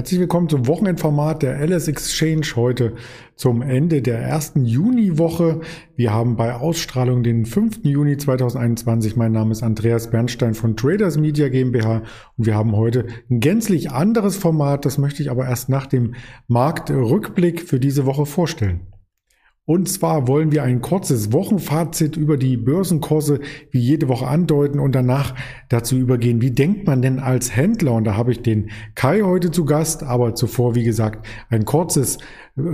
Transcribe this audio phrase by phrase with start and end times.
[0.00, 2.94] Herzlich willkommen zum Wochenendformat der LS Exchange heute
[3.36, 5.60] zum Ende der ersten Juniwoche.
[5.94, 7.80] Wir haben bei Ausstrahlung den 5.
[7.82, 9.16] Juni 2021.
[9.16, 12.02] Mein Name ist Andreas Bernstein von Traders Media GmbH
[12.38, 14.86] und wir haben heute ein gänzlich anderes Format.
[14.86, 16.14] Das möchte ich aber erst nach dem
[16.48, 18.80] Marktrückblick für diese Woche vorstellen.
[19.66, 24.94] Und zwar wollen wir ein kurzes Wochenfazit über die Börsenkurse wie jede Woche andeuten und
[24.94, 25.34] danach
[25.68, 27.92] dazu übergehen, wie denkt man denn als Händler?
[27.92, 32.18] Und da habe ich den Kai heute zu Gast, aber zuvor, wie gesagt, ein kurzes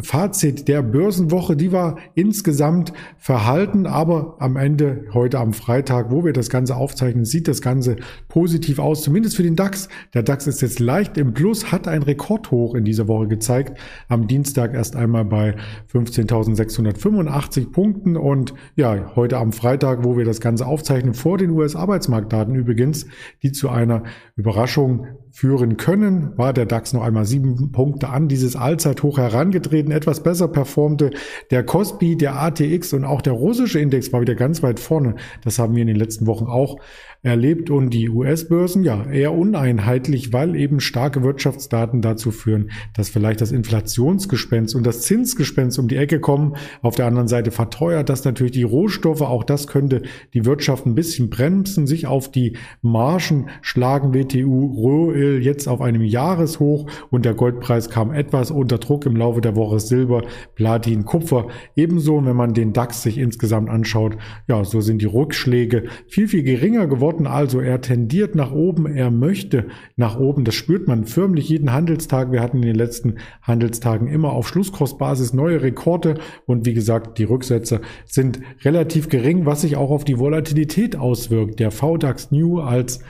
[0.01, 6.33] Fazit der Börsenwoche, die war insgesamt verhalten, aber am Ende, heute am Freitag, wo wir
[6.33, 7.97] das Ganze aufzeichnen, sieht das Ganze
[8.29, 9.89] positiv aus, zumindest für den DAX.
[10.15, 13.79] Der DAX ist jetzt leicht im Plus, hat ein Rekordhoch in dieser Woche gezeigt.
[14.09, 15.57] Am Dienstag erst einmal bei
[15.93, 22.55] 15.685 Punkten und ja, heute am Freitag, wo wir das Ganze aufzeichnen, vor den US-Arbeitsmarktdaten
[22.55, 23.07] übrigens,
[23.43, 24.05] die zu einer
[24.37, 25.07] Überraschung
[25.37, 30.49] führen können, war der DAX noch einmal sieben Punkte an dieses Allzeithoch herangetreten, etwas besser
[30.49, 31.11] performte
[31.51, 35.17] der Kospi, der ATX und auch der russische Index war wieder ganz weit vorne.
[35.45, 36.79] Das haben wir in den letzten Wochen auch
[37.23, 43.43] erlebt und die US-Börsen ja eher uneinheitlich, weil eben starke Wirtschaftsdaten dazu führen, dass vielleicht
[43.43, 46.57] das Inflationsgespenst und das Zinsgespenst um die Ecke kommen.
[46.81, 49.23] Auf der anderen Seite verteuert das natürlich die Rohstoffe.
[49.23, 54.15] Auch das könnte die Wirtschaft ein bisschen bremsen, sich auf die Margen schlagen.
[54.15, 59.41] WTU Rohöl jetzt auf einem Jahreshoch und der Goldpreis kam etwas unter Druck im Laufe
[59.41, 59.81] der Woche.
[59.81, 60.23] Silber,
[60.55, 62.17] Platin, Kupfer ebenso.
[62.17, 64.17] Und wenn man den DAX sich insgesamt anschaut,
[64.49, 69.11] ja, so sind die Rückschläge viel, viel geringer geworden also, er tendiert nach oben, er
[69.11, 69.67] möchte
[69.97, 70.45] nach oben.
[70.45, 72.33] Das spürt man förmlich jeden Handelstag.
[72.33, 76.15] Wir hatten in den letzten Handelstagen immer auf Schlusskursbasis neue Rekorde
[76.47, 81.61] und wie gesagt, die Rücksätze sind relativ gering, was sich auch auf die Volatilität auswirkt.
[81.61, 83.01] Der VDAX New als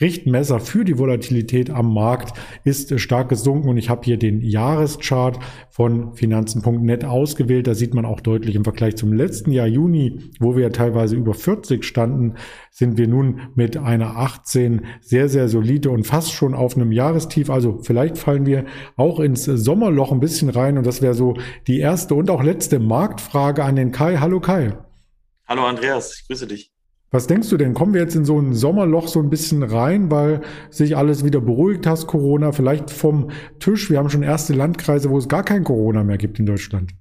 [0.00, 5.38] Richtmesser für die Volatilität am Markt ist stark gesunken und ich habe hier den Jahreschart
[5.70, 7.66] von Finanzen.net ausgewählt.
[7.66, 11.32] Da sieht man auch deutlich im Vergleich zum letzten Jahr Juni, wo wir teilweise über
[11.32, 12.34] 40 standen,
[12.70, 17.48] sind wir nun mit einer 18 sehr, sehr solide und fast schon auf einem Jahrestief.
[17.48, 21.78] Also vielleicht fallen wir auch ins Sommerloch ein bisschen rein und das wäre so die
[21.78, 24.18] erste und auch letzte Marktfrage an den Kai.
[24.18, 24.76] Hallo Kai.
[25.48, 26.75] Hallo Andreas, ich grüße dich.
[27.16, 27.72] Was denkst du denn?
[27.72, 31.40] Kommen wir jetzt in so ein Sommerloch so ein bisschen rein, weil sich alles wieder
[31.40, 33.88] beruhigt hast, Corona, vielleicht vom Tisch?
[33.88, 36.92] Wir haben schon erste Landkreise, wo es gar kein Corona mehr gibt in Deutschland.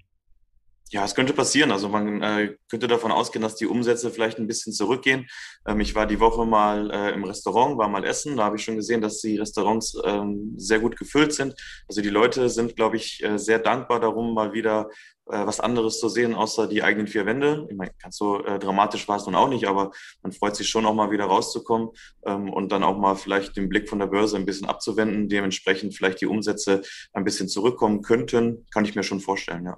[0.90, 1.70] Ja, es könnte passieren.
[1.70, 5.28] Also man äh, könnte davon ausgehen, dass die Umsätze vielleicht ein bisschen zurückgehen.
[5.68, 8.38] Ähm, ich war die Woche mal äh, im Restaurant, war mal essen.
[8.38, 11.56] Da habe ich schon gesehen, dass die Restaurants ähm, sehr gut gefüllt sind.
[11.90, 14.88] Also die Leute sind, glaube ich, äh, sehr dankbar darum, mal wieder
[15.28, 17.68] äh, was anderes zu sehen, außer die eigenen vier Wände.
[17.70, 19.92] Ich meine, ganz so äh, dramatisch war es nun auch nicht, aber
[20.22, 21.90] man freut sich schon auch mal wieder rauszukommen
[22.26, 25.28] ähm, und dann auch mal vielleicht den Blick von der Börse ein bisschen abzuwenden.
[25.28, 26.84] Dementsprechend vielleicht die Umsätze
[27.14, 29.78] ein bisschen zurückkommen könnten, kann ich mir schon vorstellen, ja.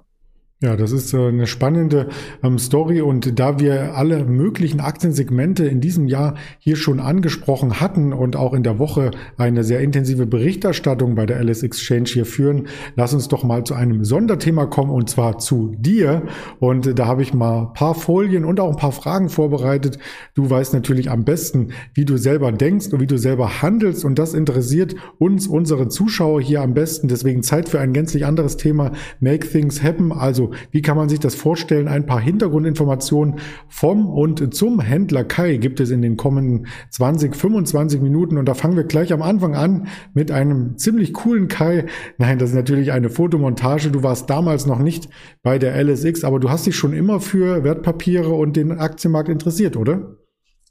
[0.60, 2.08] Ja, das ist äh, eine spannende
[2.42, 8.12] ähm, Story und da wir alle möglichen Aktiensegmente in diesem Jahr hier schon angesprochen hatten
[8.12, 12.66] und auch in der Woche eine sehr intensive Berichterstattung bei der LS Exchange hier führen,
[12.96, 16.24] lass uns doch mal zu einem Sonderthema kommen und zwar zu dir.
[16.58, 20.00] Und da habe ich mal ein paar Folien und auch ein paar Fragen vorbereitet.
[20.34, 24.18] Du weißt natürlich am besten, wie du selber denkst und wie du selber handelst und
[24.18, 27.06] das interessiert uns, unsere Zuschauer hier am besten.
[27.06, 28.90] Deswegen Zeit für ein gänzlich anderes Thema.
[29.20, 30.10] Make things happen.
[30.10, 31.88] Also wie kann man sich das vorstellen?
[31.88, 33.36] Ein paar Hintergrundinformationen
[33.68, 38.54] vom und zum Händler Kai gibt es in den kommenden 20, 25 Minuten und da
[38.54, 41.86] fangen wir gleich am Anfang an mit einem ziemlich coolen Kai.
[42.18, 43.90] Nein, das ist natürlich eine Fotomontage.
[43.90, 45.08] Du warst damals noch nicht
[45.42, 49.76] bei der LSX, aber du hast dich schon immer für Wertpapiere und den Aktienmarkt interessiert,
[49.76, 50.16] oder?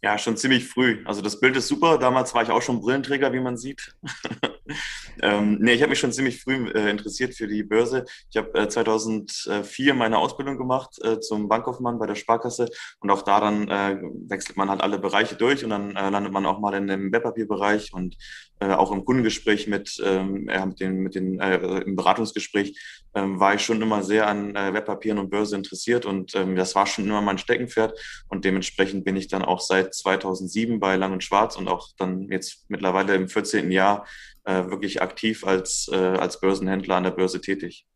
[0.07, 1.03] Ja, schon ziemlich früh.
[1.03, 1.97] Also das Bild ist super.
[1.97, 3.93] Damals war ich auch schon Brillenträger, wie man sieht.
[5.21, 8.05] ähm, nee, ich habe mich schon ziemlich früh äh, interessiert für die Börse.
[8.29, 12.69] Ich habe äh, 2004 meine Ausbildung gemacht äh, zum Bankkaufmann bei der Sparkasse
[13.01, 16.31] und auch da dann äh, wechselt man halt alle Bereiche durch und dann äh, landet
[16.31, 18.15] man auch mal in dem Wertpapierbereich und
[18.61, 22.79] äh, auch im Kundengespräch mit, ähm, mit den, mit den im Beratungsgespräch
[23.17, 26.75] ähm, war ich schon immer sehr an äh, Wertpapieren und Börse interessiert und ähm, das
[26.75, 27.97] war schon immer mein Steckenpferd
[28.29, 32.29] und dementsprechend bin ich dann auch seit 2007 bei Lang und Schwarz und auch dann
[32.29, 33.71] jetzt mittlerweile im 14.
[33.71, 34.05] Jahr
[34.43, 37.87] äh, wirklich aktiv als, äh, als Börsenhändler an der Börse tätig.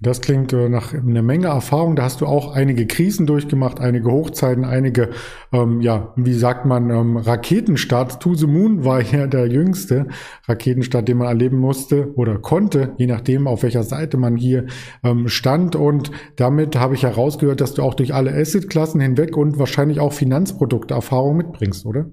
[0.00, 1.94] Das klingt äh, nach einer Menge Erfahrung.
[1.94, 5.10] Da hast du auch einige Krisen durchgemacht, einige Hochzeiten, einige,
[5.52, 8.20] ähm, ja, wie sagt man, ähm, Raketenstart.
[8.20, 10.08] To the Moon war ja der jüngste
[10.48, 14.66] Raketenstart, den man erleben musste oder konnte, je nachdem, auf welcher Seite man hier
[15.04, 15.76] ähm, stand.
[15.76, 20.12] Und damit habe ich herausgehört, dass du auch durch alle Assetklassen hinweg und wahrscheinlich auch
[20.12, 22.06] Finanzprodukte Erfahrung mitbringst, oder?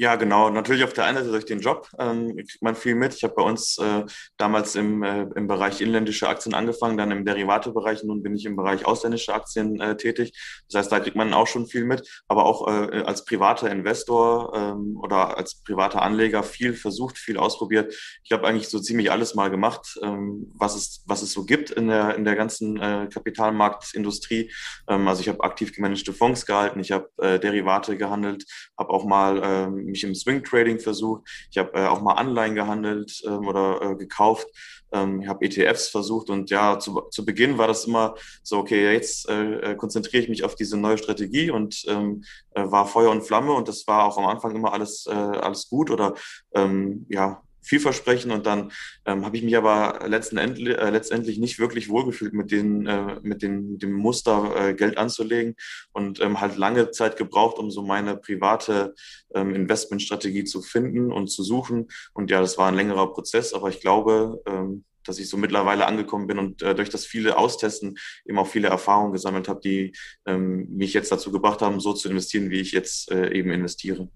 [0.00, 0.48] Ja, genau.
[0.48, 3.14] Natürlich auf der einen Seite durch den Job ähm, kriegt man viel mit.
[3.14, 4.06] Ich habe bei uns äh,
[4.38, 8.02] damals im, äh, im Bereich inländische Aktien angefangen, dann im Derivatebereich.
[8.04, 10.32] Nun bin ich im Bereich ausländische Aktien äh, tätig.
[10.70, 12.08] Das heißt, da kriegt man auch schon viel mit.
[12.28, 17.94] Aber auch äh, als privater Investor ähm, oder als privater Anleger viel versucht, viel ausprobiert.
[18.24, 21.68] Ich habe eigentlich so ziemlich alles mal gemacht, ähm, was, es, was es so gibt
[21.72, 24.50] in der, in der ganzen äh, Kapitalmarktindustrie.
[24.88, 28.46] Ähm, also ich habe aktiv gemanagte Fonds gehalten, ich habe äh, Derivate gehandelt,
[28.78, 31.22] habe auch mal ähm, mich im Swing Trading versucht.
[31.50, 34.48] Ich habe äh, auch mal Anleihen gehandelt ähm, oder äh, gekauft.
[34.92, 38.92] Ähm, ich habe ETFs versucht und ja, zu, zu Beginn war das immer so, okay,
[38.92, 43.10] jetzt äh, äh, konzentriere ich mich auf diese neue Strategie und ähm, äh, war Feuer
[43.10, 46.14] und Flamme und das war auch am Anfang immer alles, äh, alles gut oder
[46.54, 48.72] ähm, ja, vielversprechend und dann
[49.04, 53.20] ähm, habe ich mich aber letzten Endlich, äh, letztendlich nicht wirklich wohlgefühlt mit, den, äh,
[53.22, 55.56] mit, den, mit dem Muster äh, Geld anzulegen
[55.92, 58.94] und ähm, halt lange Zeit gebraucht, um so meine private
[59.34, 63.68] ähm, Investmentstrategie zu finden und zu suchen und ja, das war ein längerer Prozess, aber
[63.68, 67.98] ich glaube, ähm, dass ich so mittlerweile angekommen bin und äh, durch das viele Austesten
[68.24, 69.92] eben auch viele Erfahrungen gesammelt habe, die
[70.26, 74.08] ähm, mich jetzt dazu gebracht haben, so zu investieren, wie ich jetzt äh, eben investiere.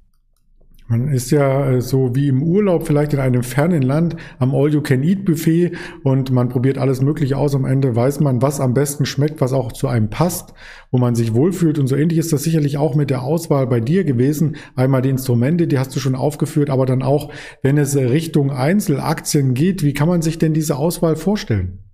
[0.86, 5.72] Man ist ja äh, so wie im Urlaub vielleicht in einem fernen Land am All-You-Can-Eat-Buffet
[6.02, 7.54] und man probiert alles Mögliche aus.
[7.54, 10.52] Am Ende weiß man, was am besten schmeckt, was auch zu einem passt,
[10.90, 11.78] wo man sich wohlfühlt.
[11.78, 14.56] Und so ähnlich ist das sicherlich auch mit der Auswahl bei dir gewesen.
[14.76, 17.32] Einmal die Instrumente, die hast du schon aufgeführt, aber dann auch,
[17.62, 21.84] wenn es Richtung Einzelaktien geht, wie kann man sich denn diese Auswahl vorstellen?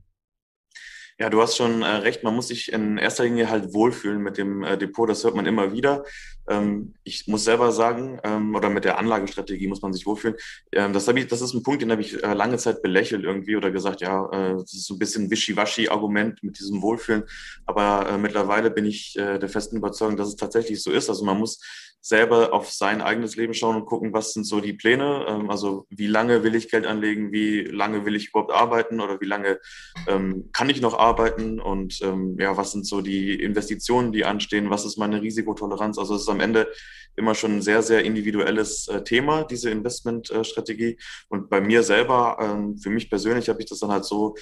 [1.21, 2.25] Ja, du hast schon äh, recht.
[2.25, 5.07] Man muss sich in erster Linie halt wohlfühlen mit dem äh, Depot.
[5.07, 6.03] Das hört man immer wieder.
[6.51, 10.37] Ähm, ich muss selber sagen, ähm, oder mit der Anlagestrategie muss man sich wohlfühlen.
[10.73, 13.57] Ähm, das, ich, das ist ein Punkt, den habe ich äh, lange Zeit belächelt irgendwie
[13.57, 17.23] oder gesagt, ja, äh, das ist so ein bisschen Wischiwaschi-Argument mit diesem Wohlfühlen.
[17.67, 21.09] Aber äh, mittlerweile bin ich der festen Überzeugung, dass es tatsächlich so ist.
[21.09, 21.61] Also man muss
[22.01, 25.27] selber auf sein eigenes Leben schauen und gucken, was sind so die Pläne.
[25.29, 29.21] Ähm, also wie lange will ich Geld anlegen, wie lange will ich überhaupt arbeiten oder
[29.21, 29.61] wie lange
[30.09, 34.71] ähm, kann ich noch arbeiten und ähm, ja, was sind so die Investitionen, die anstehen,
[34.71, 35.99] was ist meine Risikotoleranz.
[35.99, 36.69] Also es ist am Ende
[37.17, 40.99] immer schon ein sehr, sehr individuelles äh, Thema, diese Investmentstrategie.
[41.29, 44.35] und bei mir selber, ähm, für mich persönlich, habe ich das dann halt so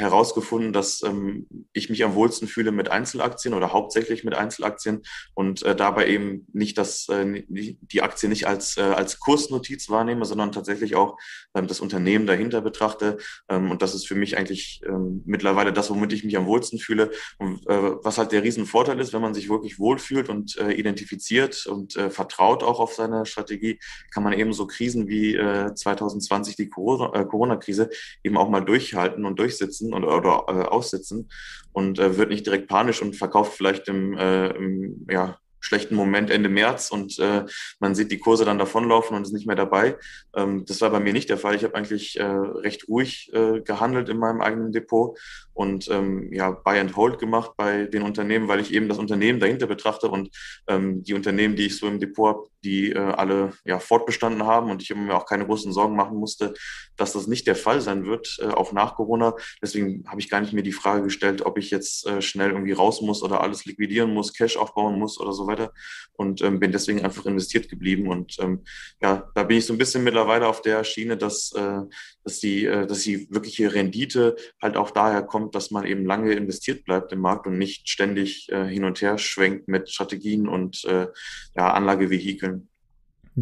[0.00, 5.02] herausgefunden, dass ähm, ich mich am wohlsten fühle mit Einzelaktien oder hauptsächlich mit Einzelaktien
[5.34, 10.24] und äh, dabei eben nicht das, äh, die Aktie nicht als, äh, als Kursnotiz wahrnehme,
[10.24, 11.18] sondern tatsächlich auch
[11.54, 13.18] ähm, das Unternehmen dahinter betrachte.
[13.48, 16.78] Ähm, und das ist für mich eigentlich ähm, mittlerweile das, womit ich mich am wohlsten
[16.78, 17.10] fühle.
[17.38, 21.66] Und äh, was halt der Riesenvorteil ist, wenn man sich wirklich wohlfühlt und äh, identifiziert
[21.66, 23.80] und äh, vertraut auch auf seine Strategie,
[24.12, 27.90] kann man eben so Krisen wie äh, 2020 die äh, Corona-Krise
[28.22, 31.30] eben auch mal durchhalten und durchsitzen sitzen oder, oder äh, aussitzen
[31.72, 36.30] und äh, wird nicht direkt panisch und verkauft vielleicht im, äh, im ja, schlechten Moment
[36.30, 37.44] Ende März und äh,
[37.78, 39.96] man sieht die Kurse dann davonlaufen und ist nicht mehr dabei.
[40.34, 41.54] Ähm, das war bei mir nicht der Fall.
[41.54, 45.18] Ich habe eigentlich äh, recht ruhig äh, gehandelt in meinem eigenen Depot
[45.60, 49.40] und ähm, ja, Buy and Hold gemacht bei den Unternehmen, weil ich eben das Unternehmen
[49.40, 50.30] dahinter betrachte und
[50.66, 54.70] ähm, die Unternehmen, die ich so im Depot habe, die äh, alle ja, fortbestanden haben
[54.70, 56.54] und ich mir auch keine großen Sorgen machen musste,
[56.96, 59.34] dass das nicht der Fall sein wird, äh, auch nach Corona.
[59.60, 62.72] Deswegen habe ich gar nicht mir die Frage gestellt, ob ich jetzt äh, schnell irgendwie
[62.72, 65.72] raus muss oder alles liquidieren muss, Cash aufbauen muss oder so weiter
[66.20, 68.62] und ähm, bin deswegen einfach investiert geblieben und ähm,
[69.00, 71.80] ja, da bin ich so ein bisschen mittlerweile auf der Schiene, dass, äh,
[72.24, 76.32] dass, die, äh, dass die wirkliche Rendite halt auch daher kommt, dass man eben lange
[76.32, 80.84] investiert bleibt im Markt und nicht ständig äh, hin und her schwenkt mit Strategien und
[80.84, 81.08] äh,
[81.54, 82.69] ja, Anlagevehikeln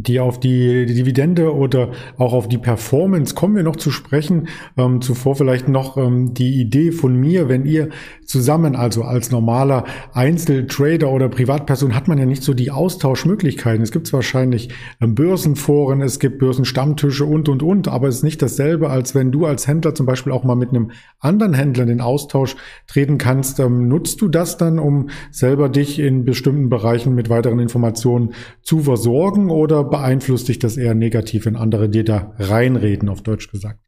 [0.03, 4.49] die auf die, Dividende oder auch auf die Performance kommen wir noch zu sprechen.
[4.77, 7.89] Ähm, zuvor vielleicht noch ähm, die Idee von mir, wenn ihr
[8.25, 13.83] zusammen, also als normaler Einzeltrader oder Privatperson, hat man ja nicht so die Austauschmöglichkeiten.
[13.83, 14.69] Es gibt wahrscheinlich
[15.01, 19.33] ähm, Börsenforen, es gibt Börsenstammtische und, und, und, aber es ist nicht dasselbe, als wenn
[19.33, 20.91] du als Händler zum Beispiel auch mal mit einem
[21.21, 23.61] anderen Händler in den Austausch treten kannst.
[23.61, 28.81] Ähm, nutzt du das dann, um selber dich in bestimmten Bereichen mit weiteren Informationen zu
[28.81, 33.81] versorgen oder beeinflusst dich das eher negativ, wenn andere dir da reinreden, auf Deutsch gesagt?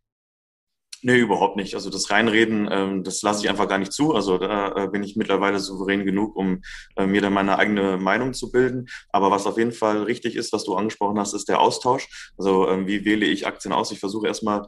[1.03, 1.75] Nee, überhaupt nicht.
[1.75, 4.15] Also das Reinreden, ähm, das lasse ich einfach gar nicht zu.
[4.15, 6.61] Also da äh, bin ich mittlerweile souverän genug, um
[6.97, 8.87] äh, mir dann meine eigene Meinung zu bilden.
[9.09, 12.33] Aber was auf jeden Fall richtig ist, was du angesprochen hast, ist der Austausch.
[12.37, 13.93] Also ähm, wie wähle ich Aktien aus?
[13.93, 14.67] Ich versuche erstmal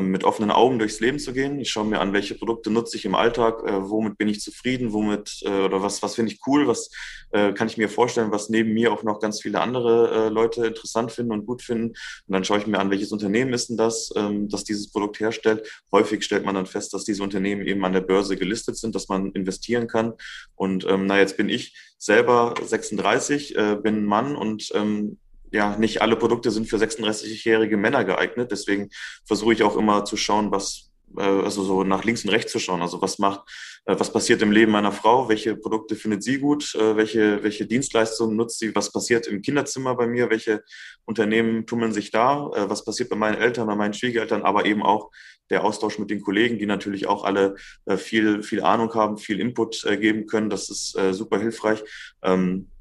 [0.00, 1.58] mit offenen Augen durchs Leben zu gehen.
[1.60, 4.92] Ich schaue mir an, welche Produkte nutze ich im Alltag, äh, womit bin ich zufrieden,
[4.92, 6.90] womit äh, oder was, was finde ich cool, was
[7.32, 10.66] äh, kann ich mir vorstellen, was neben mir auch noch ganz viele andere äh, Leute
[10.66, 11.88] interessant finden und gut finden.
[11.88, 11.98] Und
[12.28, 15.68] dann schaue ich mir an, welches Unternehmen ist denn das, ähm, das dieses Produkt herstellt.
[15.90, 19.08] Häufig stellt man dann fest, dass diese Unternehmen eben an der Börse gelistet sind, dass
[19.08, 20.14] man investieren kann.
[20.54, 25.18] Und ähm, na, jetzt bin ich selber 36, äh, bin Mann und ähm,
[25.52, 28.50] ja, nicht alle Produkte sind für 36-jährige Männer geeignet.
[28.50, 28.88] Deswegen
[29.24, 32.58] versuche ich auch immer zu schauen, was, äh, also so nach links und rechts zu
[32.58, 32.80] schauen.
[32.80, 33.42] Also was macht,
[33.84, 35.28] äh, was passiert im Leben meiner Frau?
[35.28, 36.74] Welche Produkte findet sie gut?
[36.74, 38.74] Äh, welche, welche Dienstleistungen nutzt sie?
[38.74, 40.30] Was passiert im Kinderzimmer bei mir?
[40.30, 40.64] Welche
[41.04, 42.50] Unternehmen tummeln sich da?
[42.54, 44.42] Was passiert bei meinen Eltern, bei meinen Schwiegereltern?
[44.42, 45.10] Aber eben auch
[45.50, 47.56] der Austausch mit den Kollegen, die natürlich auch alle
[47.96, 50.48] viel, viel Ahnung haben, viel Input geben können.
[50.48, 51.82] Das ist super hilfreich.
[52.22, 52.71] Ähm,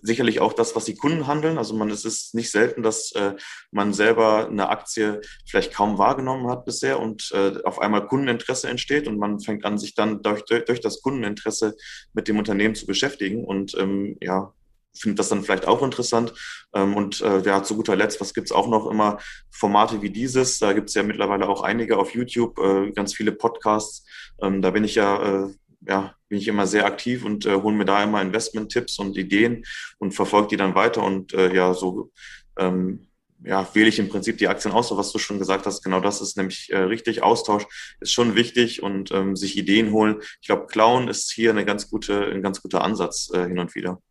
[0.00, 1.58] sicherlich auch das, was die Kunden handeln.
[1.58, 3.34] Also man es ist nicht selten, dass äh,
[3.70, 9.08] man selber eine Aktie vielleicht kaum wahrgenommen hat bisher und äh, auf einmal Kundeninteresse entsteht
[9.08, 11.76] und man fängt an, sich dann durch, durch, das Kundeninteresse
[12.12, 14.52] mit dem Unternehmen zu beschäftigen und ähm, ja,
[14.96, 16.34] findet das dann vielleicht auch interessant.
[16.74, 19.18] Ähm, und äh, ja, zu guter Letzt, was gibt's auch noch immer?
[19.50, 24.06] Formate wie dieses, da gibt's ja mittlerweile auch einige auf YouTube, äh, ganz viele Podcasts.
[24.40, 27.76] Ähm, da bin ich ja äh, ja, bin ich immer sehr aktiv und äh, hole
[27.76, 29.64] mir da immer Investment-Tipps und Ideen
[29.98, 32.10] und verfolge die dann weiter und äh, ja, so
[32.58, 33.08] ähm,
[33.44, 35.82] ja, wähle ich im Prinzip die Aktien aus, so was du schon gesagt hast.
[35.82, 37.22] Genau das ist nämlich äh, richtig.
[37.22, 37.66] Austausch
[38.00, 40.20] ist schon wichtig und ähm, sich Ideen holen.
[40.40, 43.74] Ich glaube, Clown ist hier eine ganz gute, ein ganz guter Ansatz äh, hin und
[43.74, 44.02] wieder.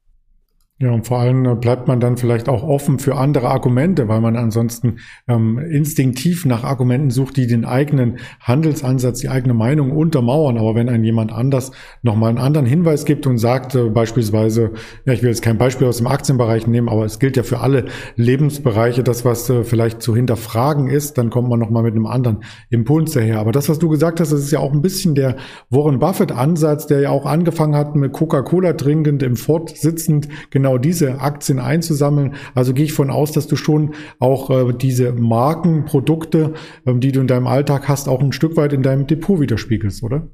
[0.79, 4.21] Ja, und vor allem äh, bleibt man dann vielleicht auch offen für andere Argumente, weil
[4.21, 10.59] man ansonsten ähm, instinktiv nach Argumenten sucht, die den eigenen Handelsansatz, die eigene Meinung untermauern.
[10.59, 11.71] Aber wenn ein jemand anders
[12.03, 14.73] nochmal einen anderen Hinweis gibt und sagt, äh, beispielsweise,
[15.05, 17.61] ja, ich will jetzt kein Beispiel aus dem Aktienbereich nehmen, aber es gilt ja für
[17.61, 22.05] alle Lebensbereiche, das, was äh, vielleicht zu hinterfragen ist, dann kommt man nochmal mit einem
[22.05, 23.39] anderen Impuls daher.
[23.39, 25.37] Aber das, was du gesagt hast, das ist ja auch ein bisschen der
[25.71, 30.77] Warren Buffett-Ansatz, der ja auch angefangen hat mit Coca-Cola trinkend im Fort sitzend, genau genau
[30.77, 32.35] diese Aktien einzusammeln.
[32.53, 36.53] Also gehe ich von aus, dass du schon auch äh, diese Markenprodukte,
[36.85, 40.03] ähm, die du in deinem Alltag hast, auch ein Stück weit in deinem Depot widerspiegelst,
[40.03, 40.27] oder?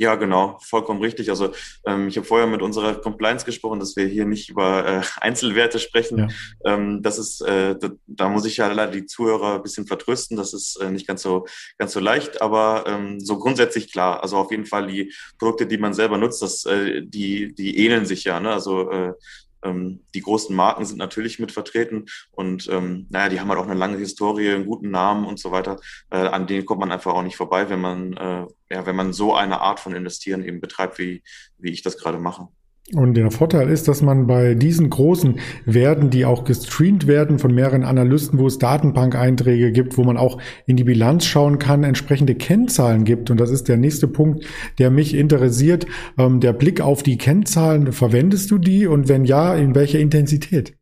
[0.00, 1.28] Ja, genau, vollkommen richtig.
[1.28, 1.52] Also
[1.84, 5.80] ähm, ich habe vorher mit unserer Compliance gesprochen, dass wir hier nicht über äh, Einzelwerte
[5.80, 6.30] sprechen.
[6.64, 6.74] Ja.
[6.74, 10.36] Ähm, das ist, äh, da, da, muss ich ja leider die Zuhörer ein bisschen vertrösten.
[10.36, 11.46] Das ist äh, nicht ganz so
[11.78, 14.22] ganz so leicht, aber ähm, so grundsätzlich klar.
[14.22, 18.06] Also auf jeden Fall die Produkte, die man selber nutzt, das, äh, die die ähneln
[18.06, 18.38] sich ja.
[18.38, 18.52] Ne?
[18.52, 19.14] Also äh,
[19.62, 23.66] ähm, die großen Marken sind natürlich mit vertreten und ähm, naja, die haben halt auch
[23.66, 25.78] eine lange Historie, einen guten Namen und so weiter.
[26.10, 29.12] Äh, an denen kommt man einfach auch nicht vorbei, wenn man, äh, ja, wenn man
[29.12, 31.22] so eine Art von Investieren eben betreibt, wie,
[31.58, 32.48] wie ich das gerade mache.
[32.94, 37.54] Und der Vorteil ist, dass man bei diesen großen Werten, die auch gestreamt werden von
[37.54, 42.34] mehreren Analysten, wo es Datenbank-Einträge gibt, wo man auch in die Bilanz schauen kann, entsprechende
[42.34, 43.30] Kennzahlen gibt.
[43.30, 44.46] Und das ist der nächste Punkt,
[44.78, 45.86] der mich interessiert.
[46.16, 48.86] Ähm, der Blick auf die Kennzahlen, verwendest du die?
[48.86, 50.74] Und wenn ja, in welcher Intensität?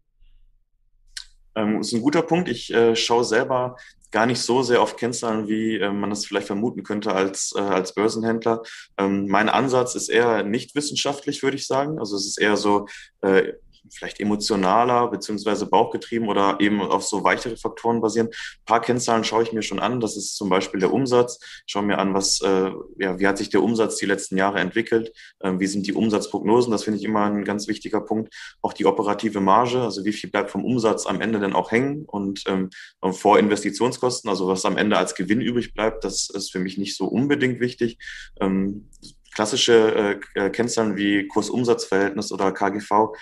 [1.57, 2.49] Ähm, ist ein guter Punkt.
[2.49, 3.77] Ich äh, schaue selber
[4.11, 7.61] gar nicht so sehr auf Kennzahlen, wie äh, man das vielleicht vermuten könnte als, äh,
[7.61, 8.63] als Börsenhändler.
[8.99, 11.99] Ähm, mein Ansatz ist eher nicht wissenschaftlich, würde ich sagen.
[11.99, 12.87] Also es ist eher so,
[13.23, 13.53] äh,
[13.93, 18.29] vielleicht emotionaler beziehungsweise bauchgetrieben oder eben auf so weichere Faktoren basieren.
[18.29, 20.01] Ein paar Kennzahlen schaue ich mir schon an.
[20.01, 21.39] Das ist zum Beispiel der Umsatz.
[21.67, 24.61] Ich schaue mir an, was, äh, ja, wie hat sich der Umsatz die letzten Jahre
[24.61, 25.13] entwickelt?
[25.43, 26.71] Ähm, wie sind die Umsatzprognosen?
[26.71, 28.35] Das finde ich immer ein ganz wichtiger Punkt.
[28.63, 32.05] Auch die operative Marge, also wie viel bleibt vom Umsatz am Ende denn auch hängen
[32.07, 32.71] und ähm,
[33.13, 36.97] vor Investitionskosten, also was am Ende als Gewinn übrig bleibt, das ist für mich nicht
[36.97, 37.99] so unbedingt wichtig.
[38.41, 38.89] Ähm,
[39.37, 43.13] klassische äh, Kennzahlen wie Kursumsatzverhältnis oder KGV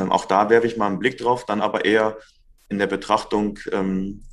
[0.00, 2.16] ähm, auch da werfe ich mal einen Blick drauf, dann aber eher
[2.72, 4.24] in der Betrachtung, ähm,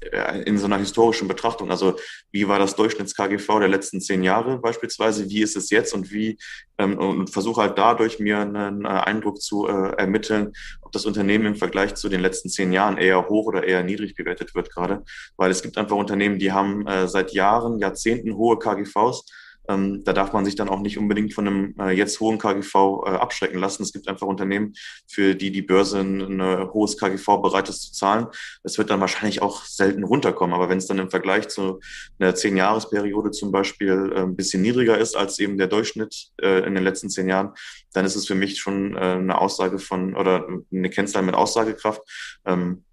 [0.46, 1.70] in so einer historischen Betrachtung.
[1.70, 1.98] Also
[2.32, 5.30] wie war das Durchschnitts-KGV der letzten zehn Jahre beispielsweise?
[5.30, 6.40] Wie ist es jetzt und wie
[6.78, 11.56] ähm, und versuche halt dadurch mir einen Eindruck zu äh, ermitteln, ob das Unternehmen im
[11.56, 15.04] Vergleich zu den letzten zehn Jahren eher hoch oder eher niedrig bewertet wird gerade.
[15.36, 19.26] Weil es gibt einfach Unternehmen, die haben äh, seit Jahren, Jahrzehnten hohe KGVs
[19.70, 22.76] ähm, da darf man sich dann auch nicht unbedingt von einem äh, jetzt hohen KGV
[23.06, 23.84] äh, abschrecken lassen.
[23.84, 24.74] Es gibt einfach Unternehmen,
[25.08, 28.28] für die die Börse ein, ein hohes KGV bereit ist zu zahlen.
[28.64, 30.56] Es wird dann wahrscheinlich auch selten runterkommen.
[30.56, 31.80] Aber wenn es dann im Vergleich zu
[32.18, 36.74] einer Zehn-Jahres-Periode zum Beispiel äh, ein bisschen niedriger ist als eben der Durchschnitt äh, in
[36.74, 37.54] den letzten zehn Jahren,
[37.94, 42.02] dann ist es für mich schon äh, eine Aussage von oder eine Kennzahl mit Aussagekraft.
[42.46, 42.84] Ähm,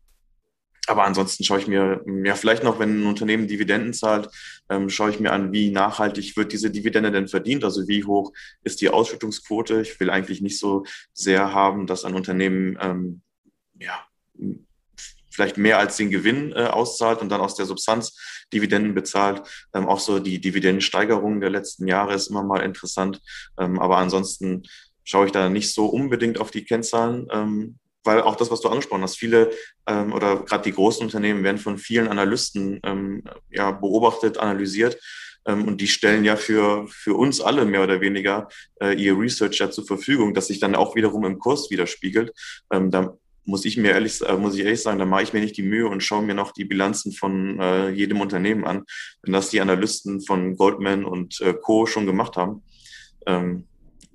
[0.86, 4.28] aber ansonsten schaue ich mir, ja, vielleicht noch, wenn ein Unternehmen Dividenden zahlt,
[4.68, 7.64] ähm, schaue ich mir an, wie nachhaltig wird diese Dividende denn verdient?
[7.64, 9.80] Also wie hoch ist die Ausschüttungsquote?
[9.82, 13.22] Ich will eigentlich nicht so sehr haben, dass ein Unternehmen, ähm,
[13.80, 14.06] ja,
[15.30, 19.42] vielleicht mehr als den Gewinn äh, auszahlt und dann aus der Substanz Dividenden bezahlt.
[19.74, 23.20] Ähm, auch so die Dividendensteigerung der letzten Jahre ist immer mal interessant.
[23.58, 24.62] Ähm, aber ansonsten
[25.04, 27.28] schaue ich da nicht so unbedingt auf die Kennzahlen.
[28.06, 29.50] Weil auch das, was du angesprochen hast, viele
[29.86, 34.98] ähm, oder gerade die großen Unternehmen werden von vielen Analysten ähm, ja, beobachtet, analysiert.
[35.46, 38.48] Ähm, und die stellen ja für, für uns alle mehr oder weniger
[38.80, 42.32] äh, ihr Research ja zur Verfügung, das sich dann auch wiederum im Kurs widerspiegelt.
[42.70, 45.40] Ähm, da muss ich mir ehrlich, äh, muss ich ehrlich sagen, da mache ich mir
[45.40, 48.84] nicht die Mühe und schaue mir noch die Bilanzen von äh, jedem Unternehmen an,
[49.22, 51.86] wenn das die Analysten von Goldman und äh, Co.
[51.86, 52.62] schon gemacht haben.
[53.26, 53.64] Ähm,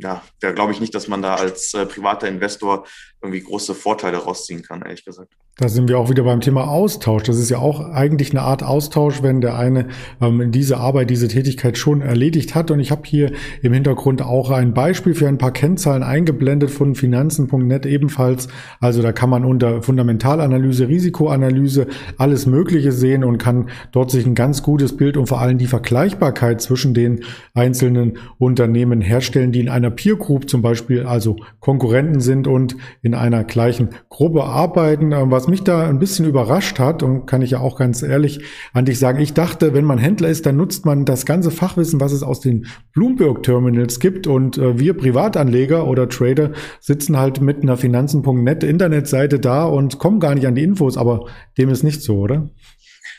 [0.02, 2.86] ja, da glaube ich nicht, dass man da als äh, privater Investor
[3.22, 5.32] irgendwie große Vorteile rausziehen kann, ehrlich gesagt.
[5.58, 7.24] Da sind wir auch wieder beim Thema Austausch.
[7.24, 9.90] Das ist ja auch eigentlich eine Art Austausch, wenn der eine
[10.20, 12.72] ähm, diese Arbeit, diese Tätigkeit schon erledigt hat.
[12.72, 13.32] Und ich habe hier
[13.62, 18.48] im Hintergrund auch ein Beispiel für ein paar Kennzahlen eingeblendet von Finanzen.net ebenfalls.
[18.80, 21.86] Also da kann man unter Fundamentalanalyse, Risikoanalyse
[22.18, 25.68] alles Mögliche sehen und kann dort sich ein ganz gutes Bild und vor allem die
[25.68, 32.20] Vergleichbarkeit zwischen den einzelnen Unternehmen herstellen, die in einer Peer Group zum Beispiel also Konkurrenten
[32.20, 35.12] sind und in einer gleichen Gruppe arbeiten.
[35.12, 38.42] Ähm, was mich da ein bisschen überrascht hat, und kann ich ja auch ganz ehrlich
[38.74, 42.00] an dich sagen, ich dachte, wenn man Händler ist, dann nutzt man das ganze Fachwissen,
[42.00, 44.28] was es aus den Bloomberg-Terminals gibt.
[44.28, 50.20] Und äh, wir Privatanleger oder Trader sitzen halt mit einer Finanzen.net Internetseite da und kommen
[50.20, 51.26] gar nicht an die Infos, aber
[51.58, 52.50] dem ist nicht so, oder?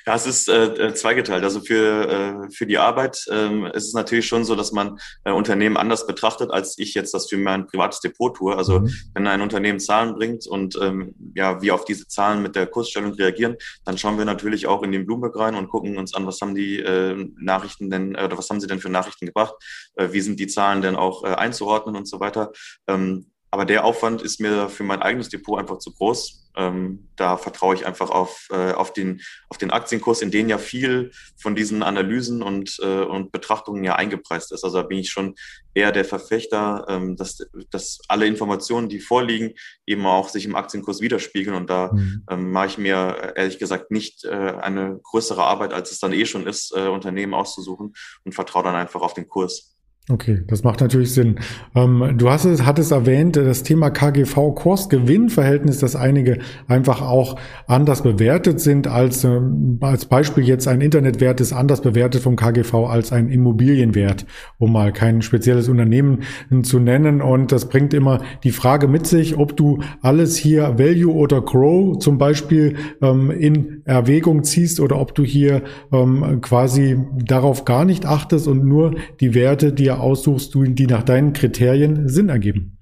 [0.07, 1.45] Ja, es ist äh, äh, zweigeteilt.
[1.45, 5.31] Also für, äh, für die Arbeit ähm, ist es natürlich schon so, dass man äh,
[5.31, 8.57] Unternehmen anders betrachtet, als ich jetzt das für mein privates Depot tue.
[8.57, 8.91] Also mhm.
[9.15, 13.13] wenn ein Unternehmen Zahlen bringt und ähm, ja, wir auf diese Zahlen mit der Kursstellung
[13.13, 16.41] reagieren, dann schauen wir natürlich auch in den Bloomberg rein und gucken uns an, was
[16.41, 19.55] haben die äh, Nachrichten denn, äh, oder was haben sie denn für Nachrichten gebracht,
[19.95, 22.53] äh, wie sind die Zahlen denn auch äh, einzuordnen und so weiter.
[22.89, 26.49] Ähm, aber der Aufwand ist mir für mein eigenes Depot einfach zu groß.
[26.57, 30.57] Ähm, da vertraue ich einfach auf, äh, auf, den, auf den Aktienkurs, in den ja
[30.57, 34.65] viel von diesen Analysen und, äh, und Betrachtungen ja eingepreist ist.
[34.65, 35.35] Also da bin ich schon
[35.75, 39.53] eher der Verfechter, ähm, dass, dass alle Informationen, die vorliegen,
[39.87, 41.55] eben auch sich im Aktienkurs widerspiegeln.
[41.55, 42.25] Und da mhm.
[42.31, 46.25] ähm, mache ich mir ehrlich gesagt nicht äh, eine größere Arbeit, als es dann eh
[46.25, 47.93] schon ist, äh, Unternehmen auszusuchen
[48.25, 49.77] und vertraue dann einfach auf den Kurs.
[50.09, 51.37] Okay, das macht natürlich Sinn.
[51.77, 57.37] Ähm, du hast es, hattest erwähnt, das Thema KGV Kurs-Gewinn-Verhältnis, dass einige einfach auch
[57.69, 59.41] anders bewertet sind als, äh,
[59.81, 64.27] als Beispiel jetzt ein Internetwert ist anders bewertet vom KGV als ein Immobilienwert,
[64.59, 66.25] um mal kein spezielles Unternehmen
[66.65, 67.23] zu nennen.
[67.23, 71.97] Und das bringt immer die Frage mit sich, ob du alles hier Value oder Grow
[72.01, 75.62] zum Beispiel ähm, in Erwägung ziehst oder ob du hier
[75.93, 81.02] ähm, quasi darauf gar nicht achtest und nur die Werte, die dir aussuchst, die nach
[81.02, 82.78] deinen Kriterien Sinn ergeben?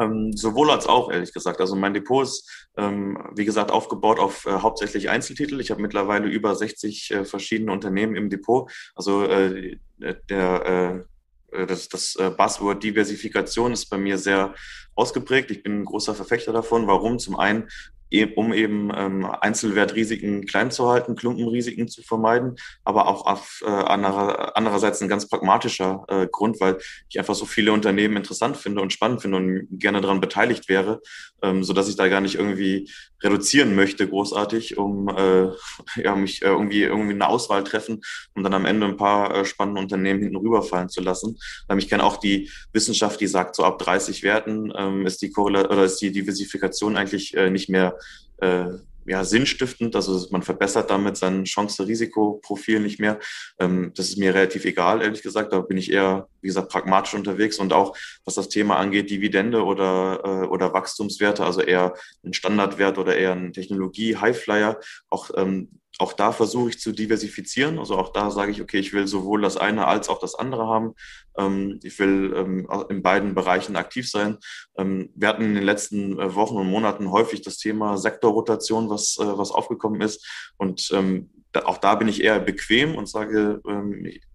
[0.00, 1.60] Ähm, sowohl als auch, ehrlich gesagt.
[1.60, 5.60] Also mein Depot ist, ähm, wie gesagt, aufgebaut auf äh, hauptsächlich Einzeltitel.
[5.60, 8.70] Ich habe mittlerweile über 60 äh, verschiedene Unternehmen im Depot.
[8.94, 9.76] Also äh,
[10.28, 11.12] der äh,
[11.52, 14.54] äh, das, das äh, Buzzword Diversifikation ist bei mir sehr
[14.94, 15.50] ausgeprägt.
[15.50, 16.86] Ich bin ein großer Verfechter davon.
[16.86, 17.18] Warum?
[17.18, 17.68] Zum einen,
[18.34, 24.56] um eben ähm, Einzelwertrisiken klein zu halten, Klumpenrisiken zu vermeiden, aber auch auf äh, anderer,
[24.56, 28.92] andererseits ein ganz pragmatischer äh, Grund, weil ich einfach so viele Unternehmen interessant finde und
[28.92, 31.00] spannend finde und gerne daran beteiligt wäre,
[31.42, 32.90] ähm, so dass ich da gar nicht irgendwie
[33.22, 35.48] reduzieren möchte großartig, um äh,
[36.02, 38.02] ja, mich äh, irgendwie irgendwie eine Auswahl treffen,
[38.34, 41.38] um dann am Ende ein paar äh, spannende Unternehmen hinten rüberfallen zu lassen.
[41.68, 45.30] Ähm, ich kenne auch die Wissenschaft, die sagt, so ab 30 Werten ähm, ist die
[45.30, 47.96] Korrelation oder ist die Diversifikation eigentlich äh, nicht mehr
[48.38, 48.66] äh,
[49.04, 49.96] ja, sinnstiftend.
[49.96, 53.18] Also man verbessert damit sein Chance-Risikoprofil nicht mehr.
[53.58, 55.52] Ähm, das ist mir relativ egal, ehrlich gesagt.
[55.52, 59.64] Da bin ich eher, wie gesagt, pragmatisch unterwegs und auch was das Thema angeht, Dividende
[59.64, 64.78] oder, äh, oder Wachstumswerte, also eher ein Standardwert oder eher ein Technologie-Highflyer.
[65.08, 65.68] Auch ähm,
[66.02, 67.78] auch da versuche ich zu diversifizieren.
[67.78, 70.66] Also auch da sage ich, okay, ich will sowohl das eine als auch das andere
[70.66, 70.94] haben.
[71.38, 74.38] Ähm, ich will ähm, in beiden Bereichen aktiv sein.
[74.76, 79.16] Ähm, wir hatten in den letzten äh, Wochen und Monaten häufig das Thema Sektorrotation, was,
[79.18, 80.26] äh, was aufgekommen ist.
[80.56, 80.92] Und
[81.64, 83.60] auch da bin ich eher bequem und sage,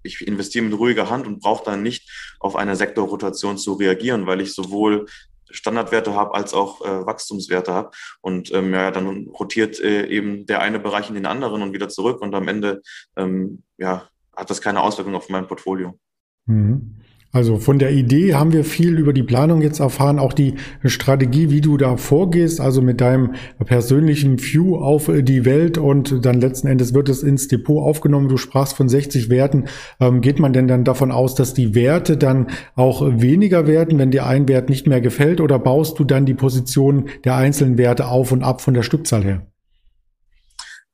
[0.04, 4.40] ich investiere mit ruhiger Hand und brauche dann nicht auf eine Sektorrotation zu reagieren, weil
[4.40, 5.08] ich sowohl
[5.50, 7.92] Standardwerte habe als auch äh, Wachstumswerte habe.
[8.22, 11.90] Und ähm, ja, dann rotiert äh, eben der eine Bereich in den anderen und wieder
[11.90, 12.82] zurück und am Ende
[13.16, 16.00] ähm, ja, hat das keine Auswirkung auf mein Portfolio.
[16.46, 17.02] Mhm.
[17.32, 21.50] Also von der Idee haben wir viel über die Planung jetzt erfahren, auch die Strategie,
[21.50, 23.34] wie du da vorgehst, also mit deinem
[23.66, 28.30] persönlichen View auf die Welt und dann letzten Endes wird es ins Depot aufgenommen.
[28.30, 29.66] Du sprachst von 60 Werten.
[30.00, 34.12] Ähm, geht man denn dann davon aus, dass die Werte dann auch weniger werden, wenn
[34.12, 38.08] dir ein Wert nicht mehr gefällt oder baust du dann die Position der einzelnen Werte
[38.08, 39.48] auf und ab von der Stückzahl her?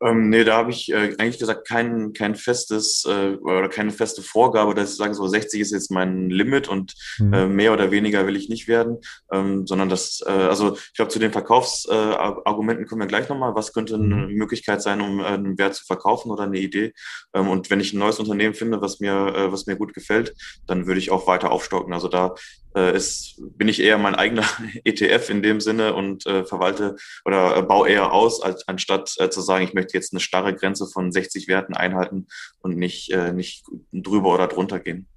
[0.04, 4.22] Ähm, nee, da habe ich äh, eigentlich gesagt, kein, kein festes äh, oder keine feste
[4.22, 7.34] Vorgabe, dass ich sage, so 60 ist jetzt mein Limit und mhm.
[7.34, 8.98] äh, mehr oder weniger will ich nicht werden,
[9.32, 13.56] ähm, sondern das, äh, also ich glaube, zu den Verkaufsargumenten kommen wir gleich nochmal.
[13.56, 14.34] Was könnte eine mhm.
[14.34, 16.94] Möglichkeit sein, um äh, einen Wert zu verkaufen oder eine Idee?
[17.34, 20.36] Ähm, und wenn ich ein neues Unternehmen finde, was mir, äh, was mir gut gefällt,
[20.68, 21.94] dann würde ich auch weiter aufstocken.
[21.94, 22.36] Also da
[22.76, 24.46] äh, ist, bin ich eher mein eigener
[24.84, 29.30] ETF in dem Sinne und äh, verwalte oder äh, baue eher aus, als, anstatt äh,
[29.30, 32.28] zu sagen, ich möchte jetzt eine starre Grenze von 60 Werten einhalten
[32.62, 35.08] und nicht, äh, nicht drüber oder drunter gehen.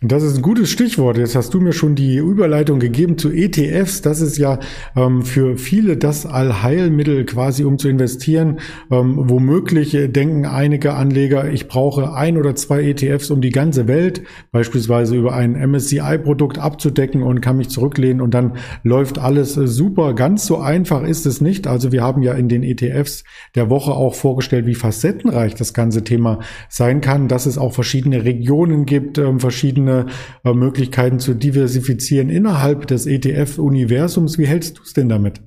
[0.00, 1.16] Das ist ein gutes Stichwort.
[1.18, 4.02] Jetzt hast du mir schon die Überleitung gegeben zu ETFs.
[4.02, 4.58] Das ist ja
[4.96, 8.58] ähm, für viele das Allheilmittel quasi, um zu investieren.
[8.90, 14.24] Ähm, womöglich denken einige Anleger, ich brauche ein oder zwei ETFs, um die ganze Welt
[14.50, 20.14] beispielsweise über ein MSCI-Produkt abzudecken und kann mich zurücklehnen und dann läuft alles super.
[20.14, 21.68] Ganz so einfach ist es nicht.
[21.68, 23.22] Also wir haben ja in den ETFs
[23.54, 28.24] der Woche auch vorgestellt, wie facettenreich das ganze Thema sein kann, dass es auch verschiedene
[28.24, 30.06] Regionen gibt, ähm, verschiedene verschiedene
[30.44, 34.38] äh, Möglichkeiten zu diversifizieren innerhalb des ETF-Universums.
[34.38, 35.40] Wie hältst du es denn damit?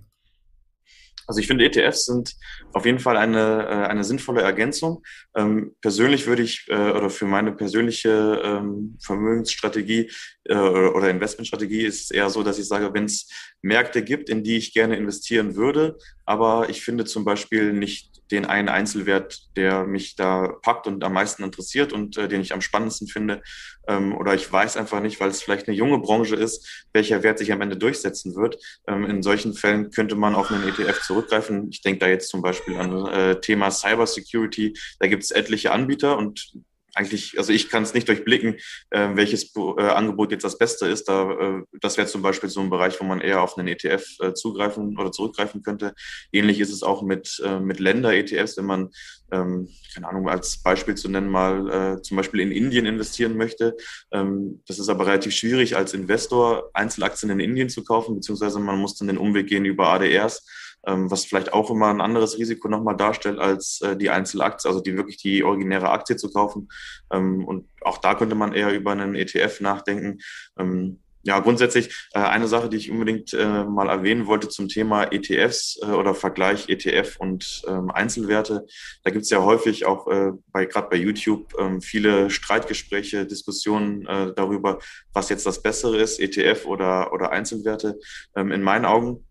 [1.29, 2.35] Also ich finde, ETFs sind
[2.71, 5.03] auf jeden Fall eine, äh, eine sinnvolle Ergänzung.
[5.35, 10.09] Ähm, persönlich würde ich, äh, oder für meine persönliche ähm, Vermögensstrategie
[10.45, 13.29] äh, oder Investmentstrategie ist es eher so, dass ich sage, wenn es
[13.61, 18.45] Märkte gibt, in die ich gerne investieren würde, aber ich finde zum Beispiel nicht den
[18.45, 22.61] einen Einzelwert, der mich da packt und am meisten interessiert und äh, den ich am
[22.61, 23.41] spannendsten finde.
[23.87, 27.39] Ähm, oder ich weiß einfach nicht, weil es vielleicht eine junge Branche ist, welcher Wert
[27.39, 28.57] sich am Ende durchsetzen wird.
[28.87, 31.69] Ähm, in solchen Fällen könnte man auf einen ETF zurückgreifen.
[31.69, 34.77] Ich denke da jetzt zum Beispiel an äh, Thema Cybersecurity.
[34.99, 36.51] Da gibt es etliche Anbieter und
[36.97, 38.55] eigentlich, also ich kann es nicht durchblicken,
[38.89, 41.07] äh, welches äh, Angebot jetzt das Beste ist.
[41.07, 44.05] Da, äh, das wäre zum Beispiel so ein Bereich, wo man eher auf einen ETF
[44.19, 45.93] äh, zugreifen oder zurückgreifen könnte.
[46.31, 48.89] Ähnlich ist es auch mit, äh, mit Länder-ETFs, wenn man,
[49.31, 53.77] ähm, keine Ahnung, als Beispiel zu nennen, mal äh, zum Beispiel in Indien investieren möchte.
[54.11, 58.79] Ähm, das ist aber relativ schwierig, als Investor Einzelaktien in Indien zu kaufen, beziehungsweise man
[58.79, 60.43] muss dann den Umweg gehen über ADRs
[60.87, 64.95] was vielleicht auch immer ein anderes Risiko nochmal darstellt, als äh, die Einzelaktie, also die
[64.95, 66.69] wirklich die originäre Aktie zu kaufen.
[67.11, 70.19] Ähm, und auch da könnte man eher über einen ETF nachdenken.
[70.57, 75.11] Ähm, ja, grundsätzlich äh, eine Sache, die ich unbedingt äh, mal erwähnen wollte zum Thema
[75.11, 78.65] ETFs oder Vergleich ETF und ähm, Einzelwerte.
[79.03, 80.07] Da gibt es ja häufig auch
[80.53, 84.79] bei gerade bei YouTube ähm, viele Streitgespräche, Diskussionen darüber,
[85.11, 87.99] was jetzt das Bessere ist, ETF oder oder Einzelwerte.
[88.35, 89.26] Ähm, in meinen Augen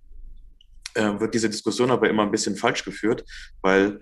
[0.97, 3.25] äh, wird diese Diskussion aber immer ein bisschen falsch geführt,
[3.63, 4.01] weil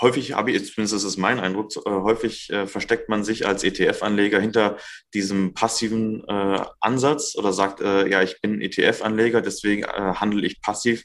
[0.00, 3.64] häufig habe ich, zumindest ist es mein Eindruck, äh, häufig äh, versteckt man sich als
[3.64, 4.76] ETF-Anleger hinter
[5.14, 10.62] diesem passiven äh, Ansatz oder sagt, äh, ja, ich bin ETF-Anleger, deswegen äh, handle ich
[10.62, 11.04] passiv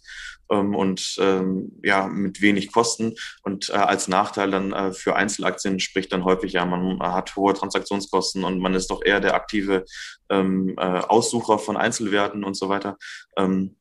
[0.49, 3.15] ähm, und ähm, ja, mit wenig Kosten.
[3.43, 8.59] Und als Nachteil dann für Einzelaktien spricht dann häufig, ja, man hat hohe Transaktionskosten und
[8.59, 9.85] man ist doch eher der aktive
[10.29, 12.97] ähm, äh, Aussucher von Einzelwerten und so weiter.
[13.37, 13.75] Ähm,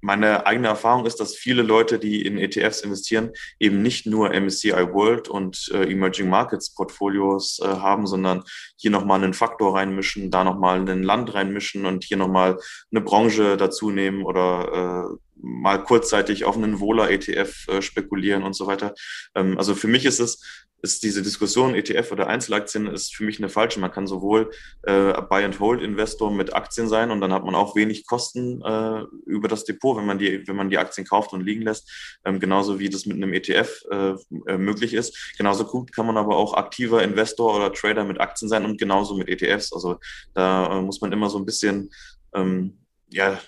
[0.00, 4.72] meine eigene Erfahrung ist, dass viele Leute, die in ETFs investieren, eben nicht nur MSCI
[4.92, 8.44] World und äh, Emerging Markets Portfolios äh, haben, sondern
[8.76, 12.58] hier nochmal einen Faktor reinmischen, da nochmal ein Land reinmischen und hier nochmal
[12.90, 18.66] eine Branche dazu nehmen oder äh, mal kurzzeitig auf einen Wohler-ETF äh, spekulieren und so
[18.66, 18.94] weiter.
[19.34, 20.40] Ähm, also für mich ist es
[20.82, 23.80] ist diese Diskussion ETF oder Einzelaktien ist für mich eine falsche.
[23.80, 24.50] Man kann sowohl
[24.82, 28.62] äh, Buy and Hold Investor mit Aktien sein und dann hat man auch wenig Kosten
[28.62, 32.18] äh, über das Depot, wenn man die wenn man die Aktien kauft und liegen lässt.
[32.24, 34.14] Ähm, genauso wie das mit einem ETF äh,
[34.46, 35.34] äh, möglich ist.
[35.36, 39.16] Genauso gut kann man aber auch aktiver Investor oder Trader mit Aktien sein und genauso
[39.16, 39.72] mit ETFs.
[39.72, 39.98] Also
[40.34, 41.90] da äh, muss man immer so ein bisschen
[42.34, 42.78] ähm,
[43.10, 43.38] ja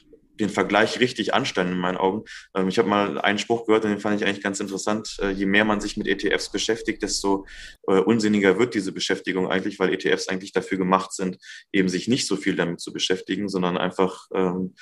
[0.42, 2.24] den Vergleich richtig anstellen in meinen Augen.
[2.54, 5.16] Ähm, ich habe mal einen Spruch gehört und den fand ich eigentlich ganz interessant.
[5.20, 7.46] Äh, je mehr man sich mit ETFs beschäftigt, desto
[7.86, 11.38] äh, unsinniger wird diese Beschäftigung eigentlich, weil ETFs eigentlich dafür gemacht sind,
[11.72, 14.74] eben sich nicht so viel damit zu beschäftigen, sondern einfach ähm,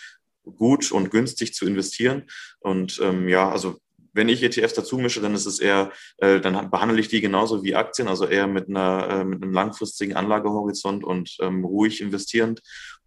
[0.44, 2.24] gut und günstig zu investieren.
[2.60, 3.78] Und ähm, ja, also
[4.12, 7.62] wenn ich ETFs dazu mische, dann ist es eher, äh, dann behandle ich die genauso
[7.62, 12.60] wie Aktien, also eher mit einer äh, mit einem langfristigen Anlagehorizont und ähm, ruhig investierend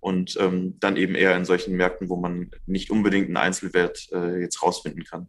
[0.04, 4.42] und ähm, dann eben eher in solchen Märkten, wo man nicht unbedingt einen Einzelwert äh,
[4.42, 5.28] jetzt rausfinden kann.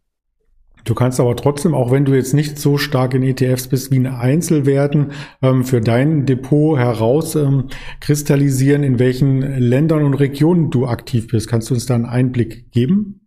[0.84, 3.96] Du kannst aber trotzdem, auch wenn du jetzt nicht so stark in ETFs bist wie
[3.96, 7.68] in Einzelwerten, ähm, für dein Depot heraus ähm,
[8.00, 11.48] kristallisieren, in welchen Ländern und Regionen du aktiv bist.
[11.48, 13.20] Kannst du uns da einen Einblick geben?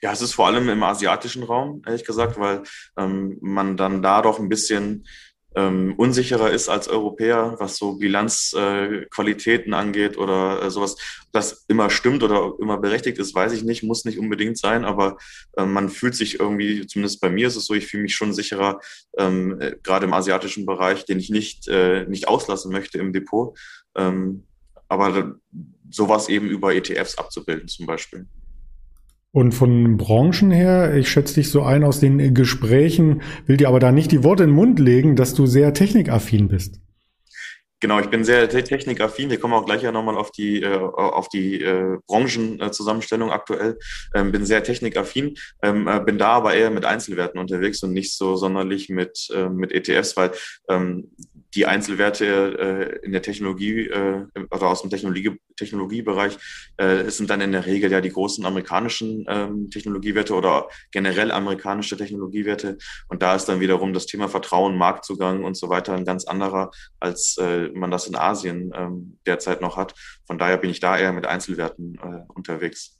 [0.00, 2.62] Ja, es ist vor allem im asiatischen Raum, ehrlich gesagt, weil
[2.96, 5.04] ähm, man dann da doch ein bisschen
[5.58, 10.96] ähm, unsicherer ist als Europäer, was so Bilanzqualitäten äh, angeht oder äh, sowas.
[11.32, 15.18] Das immer stimmt oder immer berechtigt ist, weiß ich nicht, muss nicht unbedingt sein, aber
[15.56, 18.32] äh, man fühlt sich irgendwie, zumindest bei mir ist es so, ich fühle mich schon
[18.32, 18.78] sicherer,
[19.18, 23.58] ähm, äh, gerade im asiatischen Bereich, den ich nicht, äh, nicht auslassen möchte im Depot.
[23.96, 24.44] Ähm,
[24.88, 25.34] aber
[25.90, 28.26] sowas eben über ETFs abzubilden zum Beispiel.
[29.30, 33.78] Und von Branchen her, ich schätze dich so ein aus den Gesprächen, will dir aber
[33.78, 36.80] da nicht die Worte in den Mund legen, dass du sehr technikaffin bist.
[37.80, 39.30] Genau, ich bin sehr technikaffin.
[39.30, 43.78] Wir kommen auch gleich ja nochmal auf die, äh, auf die äh, Branchenzusammenstellung aktuell.
[44.14, 48.16] Ähm, bin sehr technikaffin, ähm, äh, bin da aber eher mit Einzelwerten unterwegs und nicht
[48.16, 50.32] so sonderlich mit, äh, mit ETFs, weil
[50.68, 51.12] ähm,
[51.54, 56.36] die Einzelwerte äh, in der Technologie äh, oder aus dem Technologie, Technologiebereich
[56.76, 61.96] äh, sind dann in der Regel ja die großen amerikanischen ähm, Technologiewerte oder generell amerikanische
[61.96, 62.78] Technologiewerte.
[63.08, 66.70] Und da ist dann wiederum das Thema Vertrauen, Marktzugang und so weiter ein ganz anderer,
[67.00, 69.94] als äh, man das in Asien ähm, derzeit noch hat.
[70.26, 72.98] Von daher bin ich da eher mit Einzelwerten äh, unterwegs.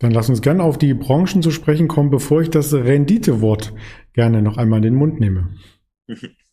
[0.00, 3.72] Dann lass uns gerne auf die Branchen zu sprechen kommen, bevor ich das Renditewort
[4.12, 5.56] gerne noch einmal in den Mund nehme.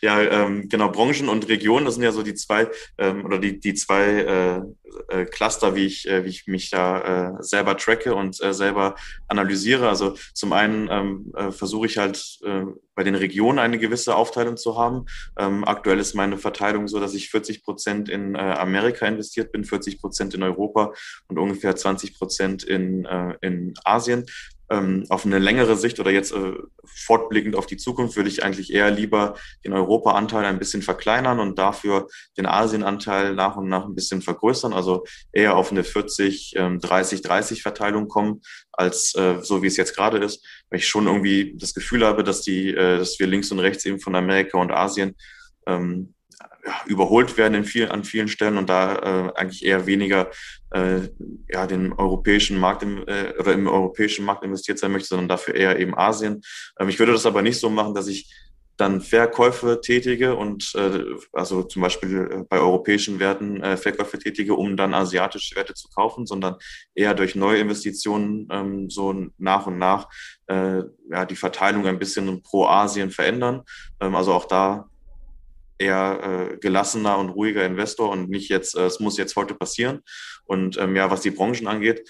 [0.00, 3.60] Ja, ähm, genau, Branchen und Regionen, das sind ja so die zwei ähm, oder die,
[3.60, 4.62] die zwei äh,
[5.08, 8.96] äh, Cluster, wie ich, äh, wie ich mich da äh, selber tracke und äh, selber
[9.28, 9.88] analysiere.
[9.88, 12.64] Also zum einen ähm, äh, versuche ich halt äh,
[12.94, 15.06] bei den Regionen eine gewisse Aufteilung zu haben.
[15.38, 19.64] Ähm, aktuell ist meine Verteilung so, dass ich 40 Prozent in äh, Amerika investiert bin,
[19.64, 20.92] 40 Prozent in Europa
[21.28, 24.26] und ungefähr 20 Prozent in, äh, in Asien
[24.70, 26.52] ähm, auf eine längere Sicht oder jetzt äh,
[26.84, 31.58] fortblickend auf die Zukunft würde ich eigentlich eher lieber den Europa-Anteil ein bisschen verkleinern und
[31.58, 36.80] dafür den Asien-Anteil nach und nach ein bisschen vergrößern, also eher auf eine 40, ähm,
[36.80, 38.40] 30, 30 Verteilung kommen,
[38.72, 42.24] als äh, so wie es jetzt gerade ist, weil ich schon irgendwie das Gefühl habe,
[42.24, 45.14] dass die, äh, dass wir links und rechts eben von Amerika und Asien
[45.66, 46.13] ähm,
[46.86, 50.30] überholt werden in viel, an vielen Stellen und da äh, eigentlich eher weniger
[50.70, 51.08] äh,
[51.48, 55.54] ja, den europäischen Markt im, äh, oder im europäischen Markt investiert sein möchte, sondern dafür
[55.54, 56.42] eher eben Asien.
[56.78, 58.32] Ähm, ich würde das aber nicht so machen, dass ich
[58.76, 64.54] dann Verkäufe tätige und äh, also zum Beispiel äh, bei europäischen Werten äh, Verkäufe tätige,
[64.54, 66.56] um dann asiatische Werte zu kaufen, sondern
[66.94, 70.08] eher durch neue Investitionen ähm, so nach und nach
[70.48, 73.62] äh, ja, die Verteilung ein bisschen pro Asien verändern.
[74.00, 74.88] Ähm, also auch da
[75.78, 80.00] eher äh, gelassener und ruhiger Investor und nicht jetzt, äh, es muss jetzt heute passieren.
[80.44, 82.08] Und ähm, ja, was die Branchen angeht,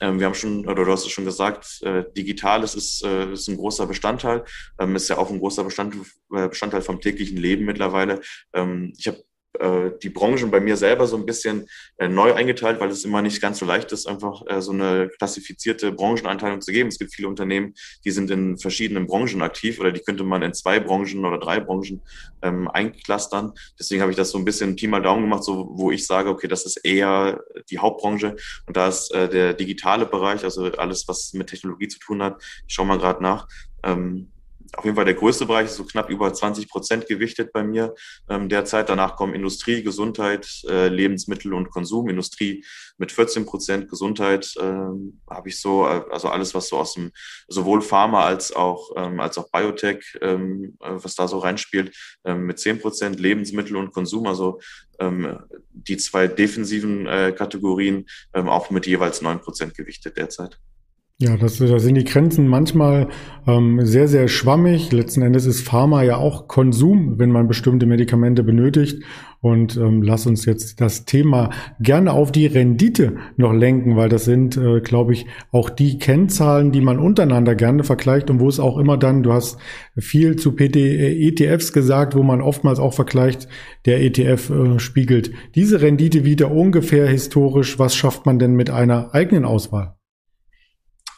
[0.00, 3.48] ähm, wir haben schon, oder du hast es schon gesagt, äh, Digitales ist, äh, ist
[3.48, 4.44] ein großer Bestandteil,
[4.78, 6.02] ähm, ist ja auch ein großer Bestandteil,
[6.34, 8.20] äh, Bestandteil vom täglichen Leben mittlerweile.
[8.52, 9.22] Ähm, ich habe
[9.60, 11.68] äh, die Branchen bei mir selber so ein bisschen
[11.98, 15.08] äh, neu eingeteilt, weil es immer nicht ganz so leicht ist, einfach äh, so eine
[15.18, 16.88] klassifizierte Brancheneinteilung zu geben.
[16.88, 20.54] Es gibt viele Unternehmen, die sind in verschiedenen Branchen aktiv oder die könnte man in
[20.54, 22.02] zwei Branchen oder drei Branchen
[22.42, 23.52] ähm, einklustern.
[23.78, 26.30] Deswegen habe ich das so ein bisschen Pi mal Daumen gemacht, so wo ich sage,
[26.30, 27.40] okay, das ist eher
[27.70, 31.98] die Hauptbranche und da ist äh, der digitale Bereich, also alles, was mit Technologie zu
[31.98, 32.42] tun hat.
[32.66, 33.48] Ich schaue mal gerade nach.
[33.82, 34.30] Ähm,
[34.76, 37.94] auf jeden Fall der größte Bereich ist so knapp über 20 Prozent gewichtet bei mir
[38.28, 38.88] ähm, derzeit.
[38.88, 42.08] Danach kommen Industrie, Gesundheit, äh, Lebensmittel und Konsum.
[42.08, 42.64] Industrie
[42.98, 47.12] mit 14 Prozent, Gesundheit ähm, habe ich so, äh, also alles, was so aus dem,
[47.48, 52.46] sowohl Pharma als auch, ähm, als auch Biotech, ähm, äh, was da so reinspielt, ähm,
[52.46, 54.60] mit 10 Prozent, Lebensmittel und Konsum, also
[54.98, 55.38] ähm,
[55.72, 60.58] die zwei defensiven äh, Kategorien ähm, auch mit jeweils 9 Prozent gewichtet derzeit.
[61.20, 63.08] Ja, das, da sind die Grenzen manchmal
[63.44, 64.92] ähm, sehr, sehr schwammig.
[64.92, 69.02] Letzten Endes ist Pharma ja auch Konsum, wenn man bestimmte Medikamente benötigt.
[69.40, 71.50] Und ähm, lass uns jetzt das Thema
[71.80, 76.70] gerne auf die Rendite noch lenken, weil das sind, äh, glaube ich, auch die Kennzahlen,
[76.70, 79.58] die man untereinander gerne vergleicht und wo es auch immer dann, du hast
[79.96, 83.48] viel zu PT, äh, ETFs gesagt, wo man oftmals auch vergleicht,
[83.86, 87.76] der ETF äh, spiegelt diese Rendite wieder ungefähr historisch.
[87.80, 89.97] Was schafft man denn mit einer eigenen Auswahl?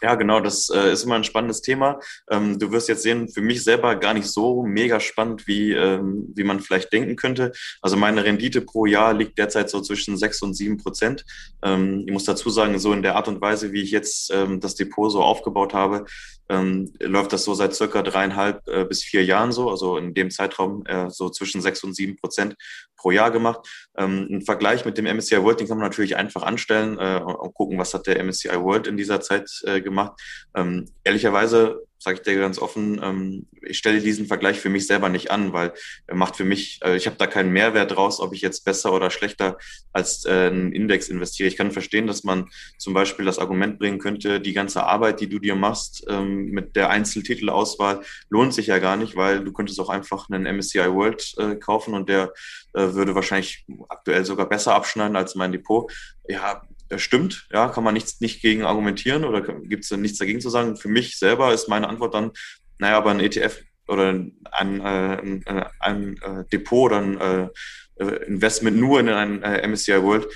[0.03, 2.01] Ja, genau, das äh, ist immer ein spannendes Thema.
[2.31, 6.33] Ähm, du wirst jetzt sehen, für mich selber gar nicht so mega spannend, wie, ähm,
[6.35, 7.53] wie man vielleicht denken könnte.
[7.83, 11.25] Also meine Rendite pro Jahr liegt derzeit so zwischen sechs und sieben Prozent.
[11.63, 14.61] Ähm, ich muss dazu sagen, so in der Art und Weise, wie ich jetzt ähm,
[14.61, 16.07] das Depot so aufgebaut habe,
[16.51, 20.31] ähm, läuft das so seit circa dreieinhalb äh, bis vier Jahren so, also in dem
[20.31, 22.57] Zeitraum äh, so zwischen sechs und sieben Prozent
[22.97, 23.61] pro Jahr gemacht.
[24.01, 27.53] Ähm, Ein Vergleich mit dem MSCI World, den kann man natürlich einfach anstellen äh, und
[27.55, 30.19] gucken, was hat der MSCI World in dieser Zeit äh, gemacht.
[30.55, 35.11] Ähm, ehrlicherweise sage ich dir ganz offen, ähm, ich stelle diesen Vergleich für mich selber
[35.11, 35.75] nicht an, weil
[36.07, 38.95] er macht für mich, äh, ich habe da keinen Mehrwert draus, ob ich jetzt besser
[38.95, 39.59] oder schlechter
[39.93, 41.47] als äh, einen Index investiere.
[41.47, 45.29] Ich kann verstehen, dass man zum Beispiel das Argument bringen könnte, die ganze Arbeit, die
[45.29, 49.79] du dir machst ähm, mit der Einzeltitelauswahl, lohnt sich ja gar nicht, weil du könntest
[49.79, 52.33] auch einfach einen MSCI World äh, kaufen und der
[52.73, 55.93] äh, würde wahrscheinlich aktuell sogar besser abschneiden als mein Depot.
[56.27, 60.41] Ja, das stimmt, ja, kann man nichts nicht gegen argumentieren oder gibt es nichts dagegen
[60.41, 60.77] zu sagen.
[60.77, 62.33] Für mich selber ist meine Antwort dann,
[62.79, 68.77] naja, aber ein ETF oder ein, ein, äh, ein, äh, Depot oder ein äh, Investment
[68.77, 70.27] nur in ein MSCI World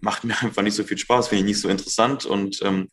[0.00, 2.88] macht mir einfach nicht so viel Spaß, finde ich nicht so interessant und ähm,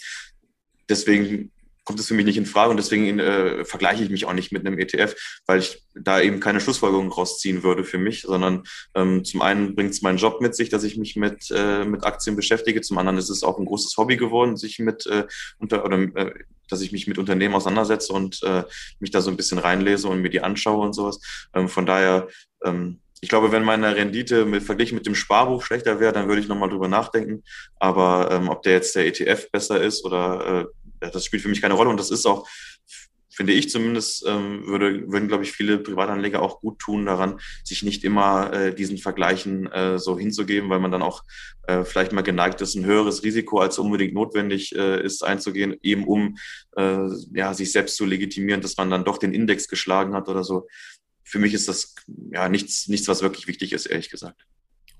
[0.89, 1.52] deswegen
[1.83, 4.51] kommt es für mich nicht in Frage und deswegen äh, vergleiche ich mich auch nicht
[4.51, 5.15] mit einem ETF,
[5.45, 8.63] weil ich da eben keine Schlussfolgerung rausziehen würde für mich, sondern
[8.95, 12.05] ähm, zum einen bringt es meinen Job mit sich, dass ich mich mit, äh, mit
[12.05, 15.25] Aktien beschäftige, zum anderen ist es auch ein großes Hobby geworden, sich mit äh,
[15.57, 16.33] unter oder äh,
[16.69, 18.63] dass ich mich mit Unternehmen auseinandersetze und äh,
[18.99, 21.19] mich da so ein bisschen reinlese und mir die anschaue und sowas.
[21.53, 22.29] Ähm, von daher
[22.63, 26.41] ähm, ich glaube, wenn meine Rendite mit, verglichen mit dem Sparbuch schlechter wäre, dann würde
[26.41, 27.43] ich nochmal drüber nachdenken.
[27.79, 30.65] Aber ähm, ob der jetzt der ETF besser ist oder äh,
[31.09, 31.89] das spielt für mich keine Rolle.
[31.89, 32.47] Und das ist auch,
[33.29, 37.83] finde ich zumindest, ähm, würde, würden, glaube ich, viele Privatanleger auch gut tun daran, sich
[37.83, 41.23] nicht immer äh, diesen Vergleichen äh, so hinzugeben, weil man dann auch
[41.67, 46.05] äh, vielleicht mal geneigt ist, ein höheres Risiko als unbedingt notwendig äh, ist einzugehen, eben
[46.05, 46.37] um
[46.75, 50.43] äh, ja, sich selbst zu legitimieren, dass man dann doch den Index geschlagen hat oder
[50.43, 50.67] so
[51.31, 51.95] für mich ist das
[52.31, 54.45] ja nichts, nichts, was wirklich wichtig ist, ehrlich gesagt.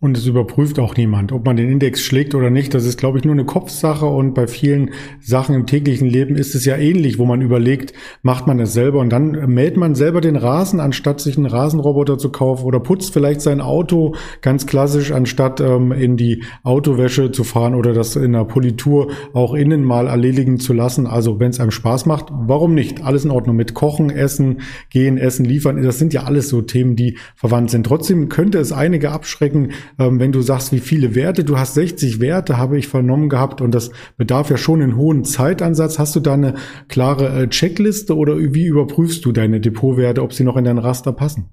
[0.02, 2.74] Und es überprüft auch niemand, ob man den Index schlägt oder nicht.
[2.74, 4.08] Das ist, glaube ich, nur eine Kopfsache.
[4.08, 8.48] Und bei vielen Sachen im täglichen Leben ist es ja ähnlich, wo man überlegt, macht
[8.48, 12.32] man es selber und dann mäht man selber den Rasen, anstatt sich einen Rasenroboter zu
[12.32, 17.76] kaufen oder putzt vielleicht sein Auto ganz klassisch, anstatt ähm, in die Autowäsche zu fahren
[17.76, 21.06] oder das in der Politur auch innen mal erledigen zu lassen.
[21.06, 23.04] Also wenn es einem Spaß macht, warum nicht?
[23.04, 25.80] Alles in Ordnung mit Kochen, Essen, Gehen, Essen, Liefern.
[25.84, 27.86] Das sind ja alles so Themen, die verwandt sind.
[27.86, 32.20] Trotzdem könnte es einige abschrecken, ähm, wenn du sagst, wie viele Werte, du hast 60
[32.20, 36.00] Werte, habe ich vernommen gehabt und das bedarf ja schon einen hohen Zeitansatz.
[36.00, 36.56] Hast du da eine
[36.88, 41.14] klare äh, Checkliste oder wie überprüfst du deine Depotwerte, ob sie noch in dein Raster
[41.14, 41.50] passen?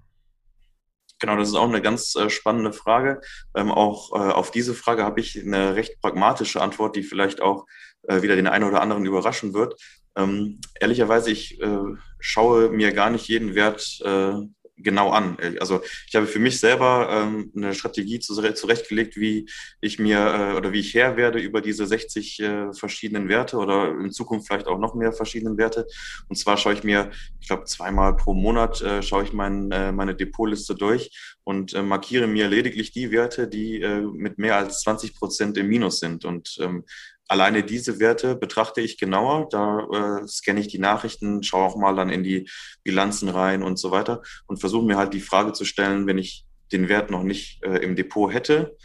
[1.20, 3.20] Genau, das ist auch eine ganz äh, spannende Frage.
[3.57, 7.66] Ähm, auch äh, auf diese Frage habe ich eine recht pragmatische Antwort, die vielleicht auch
[8.03, 9.74] äh, wieder den einen oder anderen überraschen wird.
[10.16, 11.79] Ähm, ehrlicherweise, ich äh,
[12.20, 14.35] schaue mir gar nicht jeden Wert äh,
[14.78, 15.36] genau an.
[15.60, 19.48] Also ich habe für mich selber ähm, eine Strategie zurechtgelegt, wie
[19.80, 23.90] ich mir äh, oder wie ich Herr werde über diese 60 äh, verschiedenen Werte oder
[23.90, 25.86] in Zukunft vielleicht auch noch mehr verschiedenen Werte.
[26.28, 27.10] Und zwar schaue ich mir,
[27.40, 31.10] ich glaube, zweimal pro Monat äh, schaue ich mein, äh, meine Depotliste durch
[31.44, 35.68] und äh, markiere mir lediglich die Werte, die äh, mit mehr als 20 Prozent im
[35.68, 36.24] Minus sind.
[36.24, 36.84] Und ähm,
[37.28, 39.48] alleine diese Werte betrachte ich genauer.
[39.50, 42.48] Da äh, scanne ich die Nachrichten, schaue auch mal dann in die
[42.82, 46.44] Bilanzen rein und so weiter und versuche mir halt die Frage zu stellen, wenn ich
[46.72, 48.76] den Wert noch nicht äh, im Depot hätte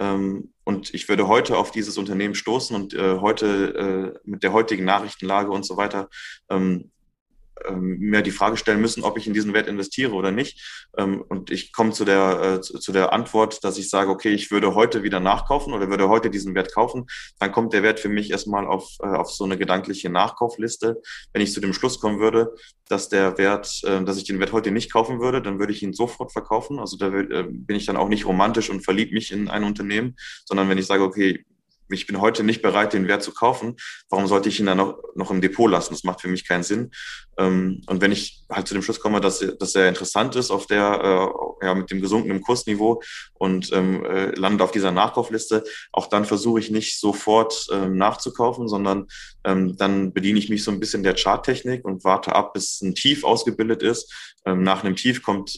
[0.00, 4.52] ähm, und ich würde heute auf dieses Unternehmen stoßen und äh, heute äh, mit der
[4.52, 6.08] heutigen Nachrichtenlage und so weiter
[6.48, 6.90] ähm,
[7.72, 10.88] mir die Frage stellen müssen, ob ich in diesen Wert investiere oder nicht.
[10.96, 14.50] Ähm, und ich komme zu der, äh, zu, der Antwort, dass ich sage, okay, ich
[14.50, 17.06] würde heute wieder nachkaufen oder würde heute diesen Wert kaufen.
[17.38, 21.00] Dann kommt der Wert für mich erstmal auf, äh, auf so eine gedankliche Nachkaufliste.
[21.32, 22.54] Wenn ich zu dem Schluss kommen würde,
[22.88, 25.82] dass der Wert, äh, dass ich den Wert heute nicht kaufen würde, dann würde ich
[25.82, 26.78] ihn sofort verkaufen.
[26.78, 30.68] Also da bin ich dann auch nicht romantisch und verliebe mich in ein Unternehmen, sondern
[30.68, 31.44] wenn ich sage, okay,
[31.90, 33.76] ich bin heute nicht bereit, den Wert zu kaufen,
[34.08, 35.94] warum sollte ich ihn dann noch, noch im Depot lassen?
[35.94, 36.90] Das macht für mich keinen Sinn.
[37.38, 40.66] Ähm, und wenn ich halt zu dem Schluss komme, dass, dass er interessant ist auf
[40.66, 43.02] der, äh, ja, mit dem gesunkenen Kursniveau
[43.34, 48.68] und ähm, äh, landet auf dieser Nachkaufliste, auch dann versuche ich nicht sofort ähm, nachzukaufen,
[48.68, 49.06] sondern
[49.44, 52.94] ähm, dann bediene ich mich so ein bisschen der Charttechnik und warte ab, bis ein
[52.94, 54.12] Tief ausgebildet ist.
[54.44, 55.56] Ähm, nach einem Tief kommt,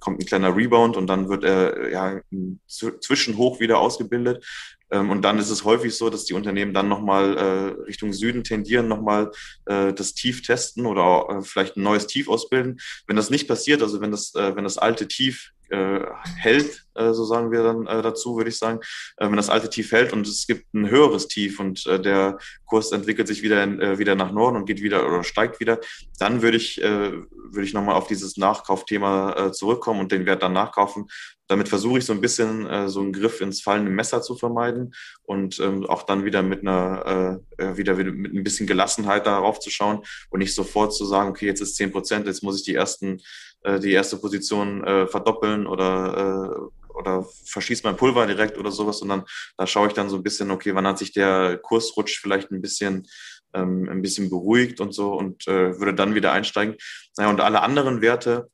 [0.00, 2.20] kommt ein kleiner Rebound und dann wird er ja
[2.68, 4.44] zwischenhoch wieder ausgebildet.
[4.90, 8.44] Ähm, und dann ist es häufig so, dass die Unternehmen dann nochmal äh, Richtung Süden
[8.44, 9.30] tendieren, nochmal
[9.66, 12.80] äh, das Tief testen oder äh, vielleicht ein neues Tief ausbilden.
[13.06, 16.00] Wenn das nicht passiert, also wenn das, äh, wenn das alte Tief äh,
[16.36, 18.80] hält, äh, so sagen wir dann äh, dazu, würde ich sagen,
[19.16, 22.38] äh, wenn das alte Tief hält und es gibt ein höheres Tief und äh, der
[22.66, 25.78] Kurs entwickelt sich wieder, in, äh, wieder nach Norden und geht wieder oder steigt wieder,
[26.18, 30.52] dann würde ich, äh, würde ich nochmal auf dieses Nachkaufthema zurückkommen und den Wert dann
[30.52, 31.06] nachkaufen.
[31.46, 35.58] Damit versuche ich so ein bisschen so einen Griff ins fallende Messer zu vermeiden und
[35.60, 40.40] ähm, auch dann wieder mit einer, wieder, mit ein bisschen Gelassenheit darauf zu schauen und
[40.40, 43.22] nicht sofort zu sagen, okay, jetzt ist zehn Prozent, jetzt muss ich die ersten
[43.62, 48.98] äh, die erste Position äh, verdoppeln oder, äh, oder verschießt mein Pulver direkt oder sowas,
[48.98, 49.24] sondern
[49.56, 52.60] da schaue ich dann so ein bisschen, okay, wann hat sich der Kursrutsch vielleicht ein
[52.60, 53.06] bisschen
[53.54, 56.76] ähm, ein bisschen beruhigt und so und äh, würde dann wieder einsteigen.
[57.16, 58.50] Naja, und alle anderen Werte,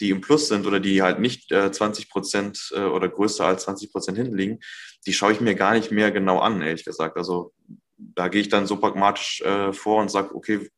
[0.00, 3.64] die im Plus sind oder die halt nicht äh, 20 Prozent äh, oder größer als
[3.64, 4.60] 20 Prozent hinten liegen,
[5.06, 7.16] die schaue ich mir gar nicht mehr genau an, ehrlich gesagt.
[7.16, 7.52] Also
[7.96, 10.68] da gehe ich dann so pragmatisch äh, vor und sage, okay,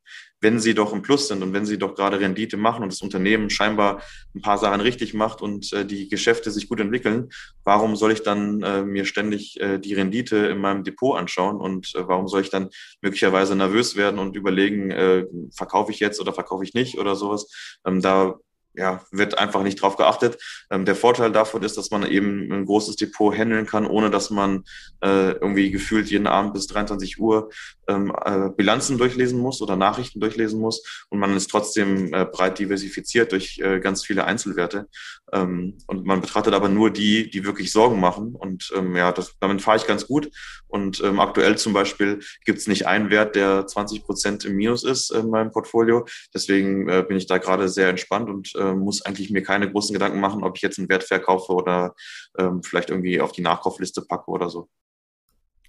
[0.41, 3.03] wenn sie doch im Plus sind und wenn sie doch gerade Rendite machen und das
[3.03, 4.03] Unternehmen scheinbar
[4.35, 7.29] ein paar Sachen richtig macht und äh, die Geschäfte sich gut entwickeln,
[7.65, 11.95] warum soll ich dann äh, mir ständig äh, die Rendite in meinem Depot anschauen und
[11.95, 12.71] äh, warum soll ich dann
[13.03, 17.79] möglicherweise nervös werden und überlegen, äh, verkaufe ich jetzt oder verkaufe ich nicht oder sowas?
[17.85, 18.39] Ähm, da
[18.75, 20.39] ja, wird einfach nicht drauf geachtet.
[20.71, 24.31] Ähm, der Vorteil davon ist, dass man eben ein großes Depot handeln kann, ohne dass
[24.31, 24.65] man
[25.03, 27.51] äh, irgendwie gefühlt jeden Abend bis 23 Uhr
[27.89, 31.05] ähm, äh, Bilanzen durchlesen muss oder Nachrichten durchlesen muss.
[31.09, 34.89] Und man ist trotzdem äh, breit diversifiziert durch äh, ganz viele Einzelwerte.
[35.33, 38.35] Ähm, und man betrachtet aber nur die, die wirklich Sorgen machen.
[38.35, 40.31] Und ähm, ja, das, damit fahre ich ganz gut.
[40.69, 44.85] Und ähm, aktuell zum Beispiel gibt es nicht einen Wert, der 20 Prozent im Minus
[44.85, 46.07] ist in meinem Portfolio.
[46.33, 49.93] Deswegen äh, bin ich da gerade sehr entspannt und äh, muss eigentlich mir keine großen
[49.93, 51.95] Gedanken machen, ob ich jetzt einen Wert verkaufe oder
[52.39, 54.69] ähm, vielleicht irgendwie auf die Nachkaufliste packe oder so.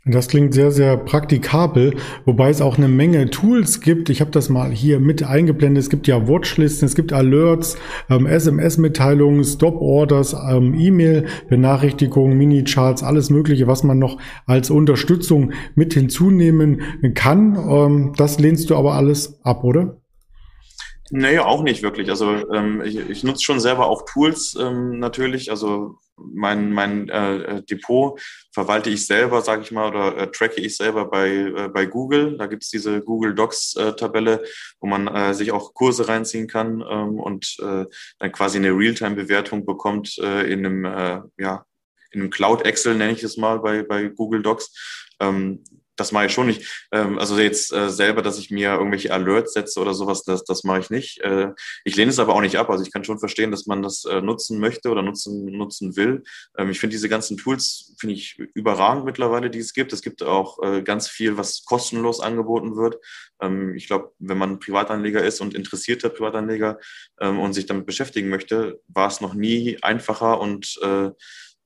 [0.04, 1.94] Das klingt sehr, sehr praktikabel,
[2.26, 4.10] wobei es auch eine Menge Tools gibt.
[4.10, 5.84] Ich habe das mal hier mit eingeblendet.
[5.84, 7.78] Es gibt ja Watchlisten, es gibt Alerts,
[8.10, 14.18] ähm, SMS-Mitteilungen, Stop-Orders, ähm, E-Mail-Benachrichtigungen, Mini-Charts, alles Mögliche, was man noch
[14.48, 16.82] als Unterstützung mit hinzunehmen
[17.14, 17.56] kann.
[17.56, 20.02] Ähm, das lehnst du aber alles ab, oder?
[21.14, 22.10] Nee, auch nicht wirklich.
[22.10, 25.52] Also ähm, ich, ich nutze schon selber auch Tools ähm, natürlich.
[25.52, 28.18] Also mein, mein äh, Depot
[28.54, 32.38] verwalte ich selber, sage ich mal, oder äh, tracke ich selber bei, äh, bei Google.
[32.38, 34.48] Da gibt's diese Google Docs-Tabelle, äh,
[34.80, 37.86] wo man äh, sich auch Kurse reinziehen kann ähm, und äh,
[38.20, 41.66] dann quasi eine Realtime-Bewertung bekommt äh, in einem, äh, ja,
[42.12, 45.10] in einem Cloud Excel, nenne ich es mal, bei, bei Google Docs.
[45.20, 45.62] Ähm,
[45.96, 46.88] das mache ich schon nicht.
[46.92, 50.64] Ähm, also jetzt äh, selber, dass ich mir irgendwelche Alerts setze oder sowas, das, das
[50.64, 51.22] mache ich nicht.
[51.22, 51.52] Äh,
[51.84, 52.70] ich lehne es aber auch nicht ab.
[52.70, 56.24] Also ich kann schon verstehen, dass man das äh, nutzen möchte oder nutzen, nutzen will.
[56.58, 59.94] Ähm, ich finde diese ganzen Tools, finde ich überragend mittlerweile, die es gibt.
[59.94, 62.98] Es gibt auch äh, ganz viel, was kostenlos angeboten wird.
[63.42, 66.80] Ähm, ich glaube, wenn man Privatanleger ist und interessierter Privatanleger
[67.20, 71.12] ähm, und sich damit beschäftigen möchte, war es noch nie einfacher und äh,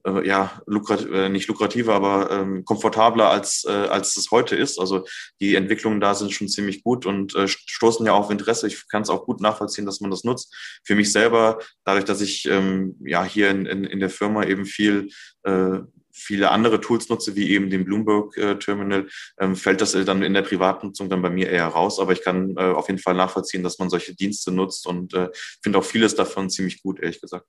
[0.05, 4.79] äh, ja, lukrat, äh, nicht lukrativer, aber ähm, komfortabler als, äh, als es heute ist.
[4.79, 5.05] Also
[5.41, 8.67] die Entwicklungen da sind schon ziemlich gut und äh, stoßen ja auf Interesse.
[8.67, 10.55] Ich kann es auch gut nachvollziehen, dass man das nutzt.
[10.83, 14.65] Für mich selber, dadurch, dass ich ähm, ja hier in, in, in der Firma eben
[14.65, 15.09] viel
[15.43, 15.79] äh,
[16.17, 20.33] viele andere Tools nutze, wie eben den Bloomberg äh, Terminal, ähm, fällt das dann in
[20.33, 21.99] der Privatnutzung dann bei mir eher raus.
[21.99, 25.29] Aber ich kann äh, auf jeden Fall nachvollziehen, dass man solche Dienste nutzt und äh,
[25.61, 27.45] finde auch vieles davon ziemlich gut, ehrlich gesagt.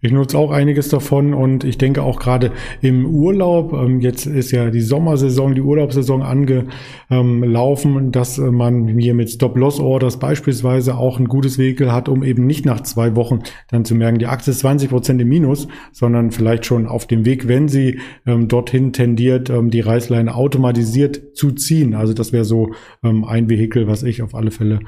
[0.00, 4.50] Ich nutze auch einiges davon und ich denke auch gerade im Urlaub, ähm, jetzt ist
[4.50, 11.58] ja die Sommersaison, die Urlaubssaison angelaufen, dass man hier mit Stop-Loss-Orders beispielsweise auch ein gutes
[11.58, 14.90] Vehikel hat, um eben nicht nach zwei Wochen dann zu merken, die Aktie ist 20
[14.90, 19.70] Prozent im Minus, sondern vielleicht schon auf dem Weg, wenn sie ähm, dorthin tendiert, ähm,
[19.70, 21.94] die Reißleine automatisiert zu ziehen.
[21.94, 22.72] Also das wäre so
[23.02, 24.80] ein Vehikel, was ich auf alle Fälle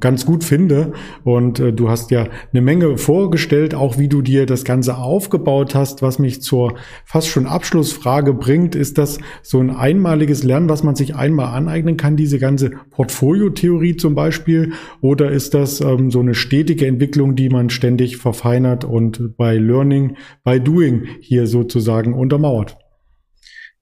[0.00, 0.92] ganz gut finde.
[1.24, 4.96] Und äh, du hast ja eine Menge vorgestellt, auch wie du dir das das Ganze
[4.96, 10.70] aufgebaut hast, was mich zur fast schon Abschlussfrage bringt, ist das so ein einmaliges Lernen,
[10.70, 14.72] was man sich einmal aneignen kann, diese ganze Portfoliotheorie zum Beispiel,
[15.02, 20.16] oder ist das ähm, so eine stetige Entwicklung, die man ständig verfeinert und bei Learning,
[20.42, 22.78] by Doing hier sozusagen untermauert?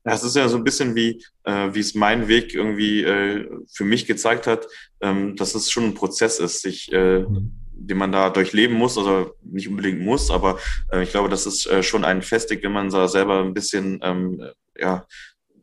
[0.05, 3.48] Ja, es ist ja so ein bisschen wie, äh, wie es mein Weg irgendwie äh,
[3.72, 4.66] für mich gezeigt hat,
[5.00, 8.97] ähm, dass es schon ein Prozess ist, sich äh, mhm den man da durchleben muss,
[8.97, 10.59] also nicht unbedingt muss, aber
[10.93, 14.01] äh, ich glaube, das ist äh, schon ein Festig, wenn man da selber ein bisschen
[14.03, 14.43] ähm,
[14.77, 15.07] ja,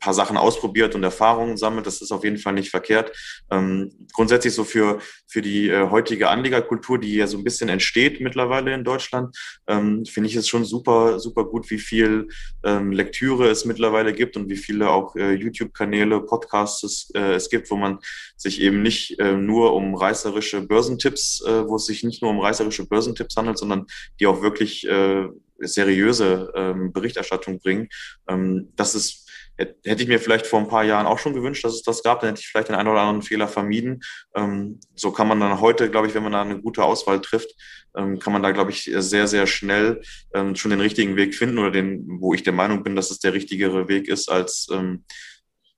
[0.01, 1.85] paar Sachen ausprobiert und Erfahrungen sammelt.
[1.85, 3.15] Das ist auf jeden Fall nicht verkehrt.
[3.49, 8.19] Ähm, grundsätzlich so für, für die äh, heutige Anlegerkultur, die ja so ein bisschen entsteht
[8.19, 9.37] mittlerweile in Deutschland,
[9.67, 12.27] ähm, finde ich es schon super, super gut, wie viel
[12.63, 17.49] ähm, Lektüre es mittlerweile gibt und wie viele auch äh, YouTube-Kanäle, Podcasts es, äh, es
[17.49, 17.99] gibt, wo man
[18.35, 22.39] sich eben nicht äh, nur um reißerische Börsentipps, äh, wo es sich nicht nur um
[22.39, 23.85] reißerische Börsentipps handelt, sondern
[24.19, 25.27] die auch wirklich äh,
[25.67, 27.89] seriöse ähm, Berichterstattung bringen.
[28.27, 29.20] Ähm, das ist
[29.57, 32.19] hätte ich mir vielleicht vor ein paar Jahren auch schon gewünscht, dass es das gab.
[32.19, 34.01] Dann hätte ich vielleicht den einen oder anderen Fehler vermieden.
[34.35, 37.51] Ähm, so kann man dann heute, glaube ich, wenn man da eine gute Auswahl trifft,
[37.95, 40.01] ähm, kann man da, glaube ich, sehr, sehr schnell
[40.33, 43.19] ähm, schon den richtigen Weg finden oder den, wo ich der Meinung bin, dass es
[43.19, 44.67] der richtigere Weg ist als,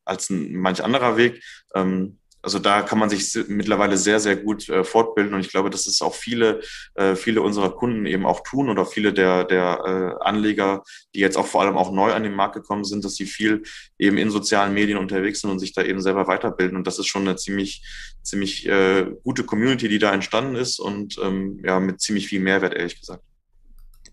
[0.05, 1.43] als ein, manch anderer Weg.
[1.76, 5.70] Ähm, also da kann man sich mittlerweile sehr, sehr gut äh, fortbilden und ich glaube,
[5.70, 6.60] dass es auch viele,
[6.96, 10.84] äh, viele unserer Kunden eben auch tun oder viele der, der äh, Anleger,
[11.16, 13.64] die jetzt auch vor allem auch neu an den Markt gekommen sind, dass sie viel
[13.98, 17.08] eben in sozialen Medien unterwegs sind und sich da eben selber weiterbilden und das ist
[17.08, 17.82] schon eine ziemlich,
[18.24, 22.74] ziemlich äh, gute Community, die da entstanden ist und ähm, ja, mit ziemlich viel Mehrwert,
[22.74, 23.24] ehrlich gesagt.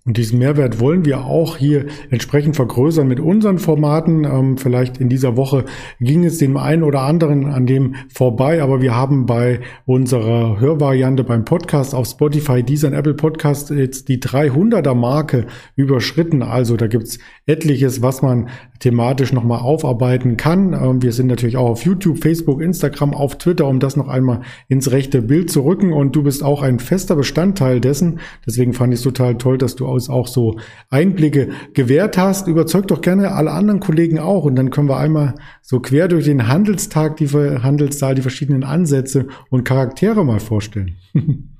[0.06, 4.24] Und diesen Mehrwert wollen wir auch hier entsprechend vergrößern mit unseren Formaten.
[4.24, 5.66] Ähm, vielleicht in dieser Woche
[6.00, 11.22] ging es dem einen oder anderen an dem vorbei, aber wir haben bei unserer Hörvariante
[11.22, 15.46] beim Podcast auf Spotify, dieser Apple Podcast jetzt die 300er Marke
[15.76, 16.42] überschritten.
[16.42, 18.48] Also da gibt's etliches, was man
[18.78, 20.72] thematisch nochmal aufarbeiten kann.
[20.72, 24.40] Ähm, wir sind natürlich auch auf YouTube, Facebook, Instagram, auf Twitter, um das noch einmal
[24.68, 25.92] ins rechte Bild zu rücken.
[25.92, 28.20] Und du bist auch ein fester Bestandteil dessen.
[28.46, 32.48] Deswegen fand ich es total toll, dass du uns auch so Einblicke gewährt hast.
[32.48, 34.44] Überzeug doch gerne alle anderen Kollegen auch.
[34.44, 39.28] Und dann können wir einmal so quer durch den Handelstag, die Handelssaal, die verschiedenen Ansätze
[39.50, 40.96] und Charaktere mal vorstellen.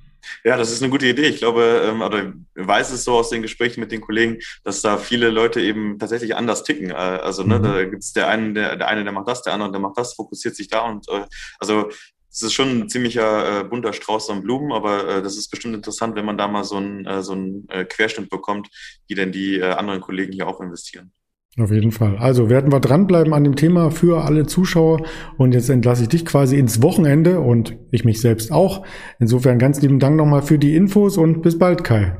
[0.44, 1.26] Ja, das ist eine gute Idee.
[1.26, 4.96] Ich glaube, ähm, oder weiß es so aus den Gesprächen mit den Kollegen, dass da
[4.96, 6.90] viele Leute eben tatsächlich anders ticken.
[6.90, 7.62] Äh, also ne, mhm.
[7.62, 9.98] da gibt es der eine, der, der eine, der macht das, der andere, der macht
[9.98, 11.24] das, fokussiert sich da und äh,
[11.58, 11.88] also
[12.32, 15.74] es ist schon ein ziemlicher äh, bunter Strauß an Blumen, aber äh, das ist bestimmt
[15.74, 18.68] interessant, wenn man da mal so einen äh, so einen äh, Querschnitt bekommt,
[19.08, 21.12] wie denn die äh, anderen Kollegen hier auch investieren.
[21.58, 22.16] Auf jeden Fall.
[22.16, 25.02] Also werden wir dranbleiben an dem Thema für alle Zuschauer.
[25.36, 28.86] Und jetzt entlasse ich dich quasi ins Wochenende und ich mich selbst auch.
[29.18, 32.16] Insofern ganz lieben Dank nochmal für die Infos und bis bald, Kai.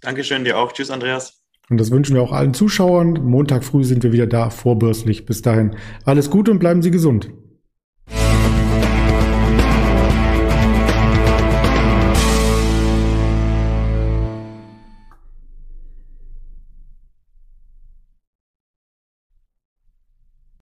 [0.00, 0.72] Dankeschön dir auch.
[0.72, 1.42] Tschüss, Andreas.
[1.68, 3.14] Und das wünschen wir auch allen Zuschauern.
[3.24, 5.26] Montag früh sind wir wieder da, vorbürstlich.
[5.26, 7.30] Bis dahin alles Gute und bleiben Sie gesund.